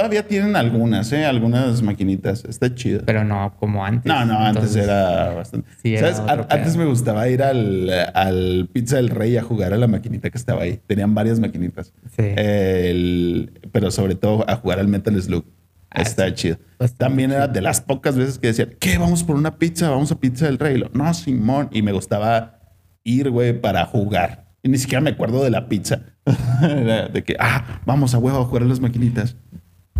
Todavía 0.00 0.26
tienen 0.26 0.56
algunas, 0.56 1.12
¿eh? 1.12 1.24
Algunas 1.26 1.82
maquinitas. 1.82 2.44
Está 2.44 2.74
chido. 2.74 3.02
pero 3.04 3.22
no 3.24 3.54
como 3.58 3.84
antes. 3.84 4.06
No, 4.06 4.24
no, 4.24 4.38
antes 4.38 4.74
Entonces, 4.76 4.84
era 4.84 5.34
bastante. 5.34 5.68
Sí, 5.82 5.94
era 5.94 6.12
¿Sabes? 6.14 6.32
otro 6.32 6.46
antes 6.50 6.76
me 6.76 6.84
gustaba 6.86 7.28
ir 7.28 7.42
al, 7.42 7.90
al 8.14 8.68
Pizza 8.72 8.96
del 8.96 9.10
Rey 9.10 9.36
a 9.36 9.42
jugar 9.42 9.72
a 9.74 9.76
la 9.76 9.86
maquinita 9.86 10.30
que 10.30 10.38
estaba 10.38 10.62
ahí. 10.62 10.80
Tenían 10.86 11.14
varias 11.14 11.38
maquinitas. 11.38 11.92
Sí. 12.16 12.24
El- 12.24 13.52
pero 13.72 13.90
sobre 13.90 14.14
todo 14.14 14.44
a 14.48 14.56
jugar 14.56 14.78
al 14.78 14.88
Metal 14.88 15.20
Slug. 15.20 15.44
Ah, 15.90 16.02
Está 16.02 16.28
sí. 16.28 16.34
chido. 16.34 16.56
Bastante 16.78 17.04
También 17.04 17.32
era 17.32 17.48
de 17.48 17.60
las 17.60 17.80
pocas 17.80 18.16
veces 18.16 18.38
que 18.38 18.46
decían, 18.48 18.70
¿qué? 18.78 18.96
Vamos 18.96 19.24
por 19.24 19.36
una 19.36 19.58
pizza, 19.58 19.90
vamos 19.90 20.10
a 20.12 20.18
Pizza 20.20 20.46
del 20.46 20.58
Rey. 20.58 20.78
Lo, 20.78 20.88
no, 20.94 21.12
Simón. 21.14 21.68
Y 21.72 21.82
me 21.82 21.92
gustaba 21.92 22.60
ir, 23.04 23.30
güey, 23.30 23.60
para 23.60 23.84
jugar. 23.86 24.48
Y 24.62 24.68
ni 24.68 24.78
siquiera 24.78 25.00
me 25.00 25.10
acuerdo 25.10 25.42
de 25.42 25.50
la 25.50 25.68
pizza. 25.68 26.00
De 27.12 27.24
que, 27.24 27.34
ah, 27.40 27.80
vamos 27.86 28.14
a 28.14 28.18
huevo 28.18 28.38
a 28.38 28.44
jugar 28.44 28.62
a 28.62 28.66
las 28.66 28.78
maquinitas. 28.80 29.36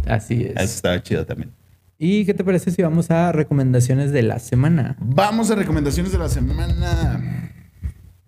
Así 0.07 0.43
es. 0.45 0.53
Eso 0.53 0.75
estaba 0.77 1.03
chido 1.03 1.25
también. 1.27 1.53
¿Y 1.99 2.25
qué 2.25 2.33
te 2.33 2.43
parece 2.45 2.71
si 2.71 2.81
vamos 2.83 3.11
a 3.11 3.31
recomendaciones 3.31 4.11
de 4.11 4.23
la 4.23 4.39
semana? 4.39 4.97
Vamos 5.01 5.51
a 5.51 5.55
recomendaciones 5.55 6.13
de 6.13 6.19
la 6.19 6.29
semana. 6.31 7.53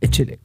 Échale. 0.01 0.41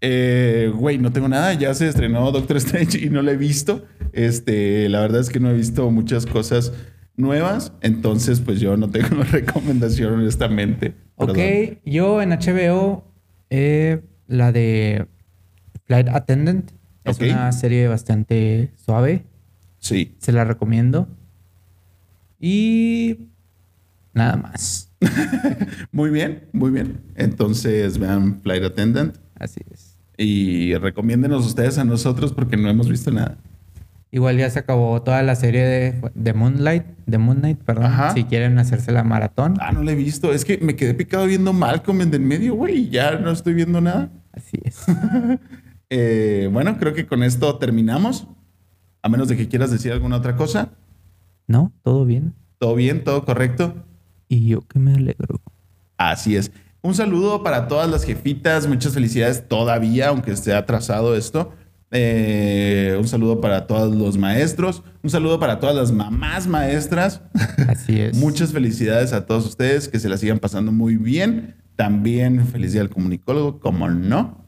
Eh, 0.00 0.72
güey, 0.74 0.98
no 0.98 1.12
tengo 1.12 1.28
nada. 1.28 1.52
Ya 1.52 1.74
se 1.74 1.88
estrenó 1.88 2.32
Doctor 2.32 2.56
Strange 2.56 2.98
y 2.98 3.10
no 3.10 3.20
lo 3.22 3.30
he 3.30 3.36
visto. 3.36 3.84
Este, 4.12 4.88
la 4.88 5.00
verdad 5.00 5.20
es 5.20 5.28
que 5.28 5.40
no 5.40 5.50
he 5.50 5.54
visto 5.54 5.90
muchas 5.90 6.24
cosas 6.24 6.72
nuevas. 7.16 7.72
Entonces, 7.82 8.40
pues 8.40 8.60
yo 8.60 8.76
no 8.76 8.90
tengo 8.90 9.22
recomendación, 9.30 10.14
honestamente. 10.14 10.94
Ok, 11.16 11.34
Perdón. 11.34 11.78
yo 11.84 12.22
en 12.22 12.30
HBO, 12.30 13.04
eh, 13.50 14.00
la 14.26 14.52
de 14.52 15.06
Flight 15.84 16.08
Attendant. 16.08 16.70
Es 17.04 17.18
una 17.18 17.52
serie 17.52 17.88
bastante 17.88 18.72
suave. 18.76 19.26
Sí. 19.82 20.14
Se 20.20 20.30
la 20.32 20.44
recomiendo. 20.44 21.08
Y 22.40 23.28
nada 24.14 24.36
más. 24.36 24.90
Muy 25.92 26.10
bien, 26.10 26.44
muy 26.52 26.70
bien. 26.70 27.00
Entonces, 27.16 27.98
vean 27.98 28.40
Flight 28.40 28.62
Attendant 28.62 29.16
Así 29.36 29.60
es. 29.72 29.98
y 30.16 30.74
recomiéndenos 30.76 31.44
ustedes 31.44 31.76
a 31.78 31.84
nosotros 31.84 32.32
porque 32.32 32.56
no 32.56 32.68
hemos 32.70 32.88
visto 32.88 33.10
nada. 33.10 33.36
Igual 34.12 34.36
ya 34.36 34.48
se 34.50 34.60
acabó 34.60 35.02
toda 35.02 35.22
la 35.24 35.34
serie 35.34 35.64
de, 35.64 36.10
de 36.14 36.32
Moonlight, 36.34 36.84
de 37.06 37.18
Moon 37.18 37.38
Knight, 37.38 37.58
perdón. 37.64 37.86
Ajá. 37.86 38.12
Si 38.14 38.22
quieren 38.24 38.58
hacerse 38.58 38.92
la 38.92 39.02
maratón. 39.02 39.56
Ah, 39.58 39.72
no 39.72 39.82
lo 39.82 39.90
he 39.90 39.94
visto. 39.96 40.32
Es 40.32 40.44
que 40.44 40.58
me 40.58 40.76
quedé 40.76 40.94
picado 40.94 41.26
viendo 41.26 41.52
Malcolm 41.52 42.02
en 42.02 42.10
del 42.12 42.20
medio, 42.20 42.54
güey. 42.54 42.76
y 42.76 42.90
Ya 42.90 43.18
no 43.18 43.30
estoy 43.32 43.54
viendo 43.54 43.80
nada. 43.80 44.10
Así 44.32 44.58
es. 44.64 44.84
Eh, 45.94 46.48
bueno, 46.50 46.78
creo 46.78 46.94
que 46.94 47.04
con 47.06 47.22
esto 47.22 47.58
terminamos. 47.58 48.26
A 49.02 49.08
menos 49.08 49.28
de 49.28 49.36
que 49.36 49.48
quieras 49.48 49.70
decir 49.70 49.92
alguna 49.92 50.16
otra 50.16 50.36
cosa. 50.36 50.70
¿No? 51.46 51.72
¿Todo 51.82 52.04
bien? 52.04 52.34
¿Todo 52.58 52.74
bien? 52.76 53.02
¿Todo 53.02 53.24
correcto? 53.24 53.74
Y 54.28 54.46
yo 54.46 54.62
que 54.62 54.78
me 54.78 54.94
alegro. 54.94 55.40
Así 55.96 56.36
es. 56.36 56.52
Un 56.80 56.94
saludo 56.94 57.42
para 57.42 57.68
todas 57.68 57.90
las 57.90 58.04
jefitas. 58.04 58.66
Muchas 58.66 58.94
felicidades 58.94 59.48
todavía, 59.48 60.08
aunque 60.08 60.32
esté 60.32 60.54
atrasado 60.54 61.16
esto. 61.16 61.52
Eh, 61.90 62.96
un 62.98 63.06
saludo 63.06 63.40
para 63.40 63.66
todos 63.66 63.94
los 63.94 64.16
maestros. 64.16 64.82
Un 65.02 65.10
saludo 65.10 65.38
para 65.38 65.60
todas 65.60 65.76
las 65.76 65.92
mamás 65.92 66.46
maestras. 66.46 67.20
Así 67.68 68.00
es. 68.00 68.16
Muchas 68.18 68.52
felicidades 68.52 69.12
a 69.12 69.26
todos 69.26 69.46
ustedes. 69.46 69.88
Que 69.88 69.98
se 69.98 70.08
la 70.08 70.16
sigan 70.16 70.38
pasando 70.38 70.72
muy 70.72 70.96
bien. 70.96 71.56
También 71.76 72.46
feliz 72.46 72.72
día 72.72 72.82
al 72.82 72.90
comunicólogo, 72.90 73.60
como 73.60 73.88
no. 73.88 74.41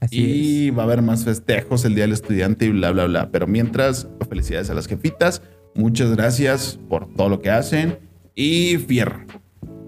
Así 0.00 0.16
y 0.18 0.68
es. 0.68 0.76
va 0.76 0.82
a 0.82 0.84
haber 0.86 1.02
más 1.02 1.24
festejos 1.24 1.84
el 1.84 1.94
Día 1.94 2.04
del 2.04 2.12
Estudiante 2.12 2.66
y 2.66 2.70
bla, 2.70 2.90
bla, 2.90 3.06
bla. 3.06 3.30
Pero 3.30 3.46
mientras, 3.46 4.08
felicidades 4.28 4.70
a 4.70 4.74
las 4.74 4.86
jefitas. 4.86 5.42
Muchas 5.74 6.14
gracias 6.14 6.78
por 6.88 7.12
todo 7.14 7.28
lo 7.28 7.40
que 7.40 7.50
hacen. 7.50 7.98
Y 8.34 8.76
fierro. 8.78 9.24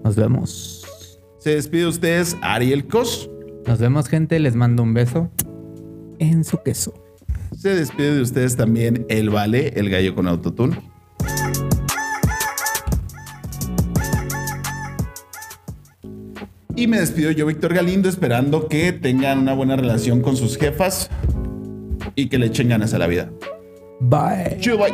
Nos 0.03 0.15
vemos. 0.15 0.85
Se 1.39 1.55
despide 1.55 1.81
de 1.81 1.87
ustedes 1.87 2.37
Ariel 2.41 2.85
Cos. 2.85 3.29
Nos 3.65 3.79
vemos, 3.79 4.07
gente. 4.07 4.39
Les 4.39 4.55
mando 4.55 4.83
un 4.83 4.93
beso 4.93 5.31
en 6.19 6.43
su 6.43 6.61
queso. 6.63 6.93
Se 7.57 7.75
despide 7.75 8.15
de 8.15 8.21
ustedes 8.21 8.55
también 8.55 9.05
el 9.09 9.29
Vale, 9.29 9.69
el 9.75 9.89
gallo 9.89 10.15
con 10.15 10.27
autotune. 10.27 10.77
Y 16.79 16.87
me 16.87 16.97
despido 16.97 17.29
yo, 17.31 17.45
Víctor 17.45 17.73
Galindo, 17.73 18.07
esperando 18.07 18.69
que 18.69 18.93
tengan 18.93 19.39
una 19.39 19.53
buena 19.53 19.75
relación 19.75 20.21
con 20.21 20.37
sus 20.37 20.57
jefas 20.57 21.09
y 22.15 22.29
que 22.29 22.37
le 22.37 22.45
echen 22.45 22.69
ganas 22.69 22.93
a 22.93 22.99
la 22.99 23.07
vida. 23.07 23.29
Bye. 23.99 24.55
Chido, 24.61 24.77
bye. 24.77 24.93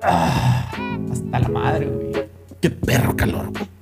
Hasta 0.00 1.40
la 1.40 1.48
madre, 1.50 1.88
güey. 1.88 2.26
Qué 2.62 2.70
perro 2.70 3.14
calor, 3.14 3.50
güey. 3.50 3.73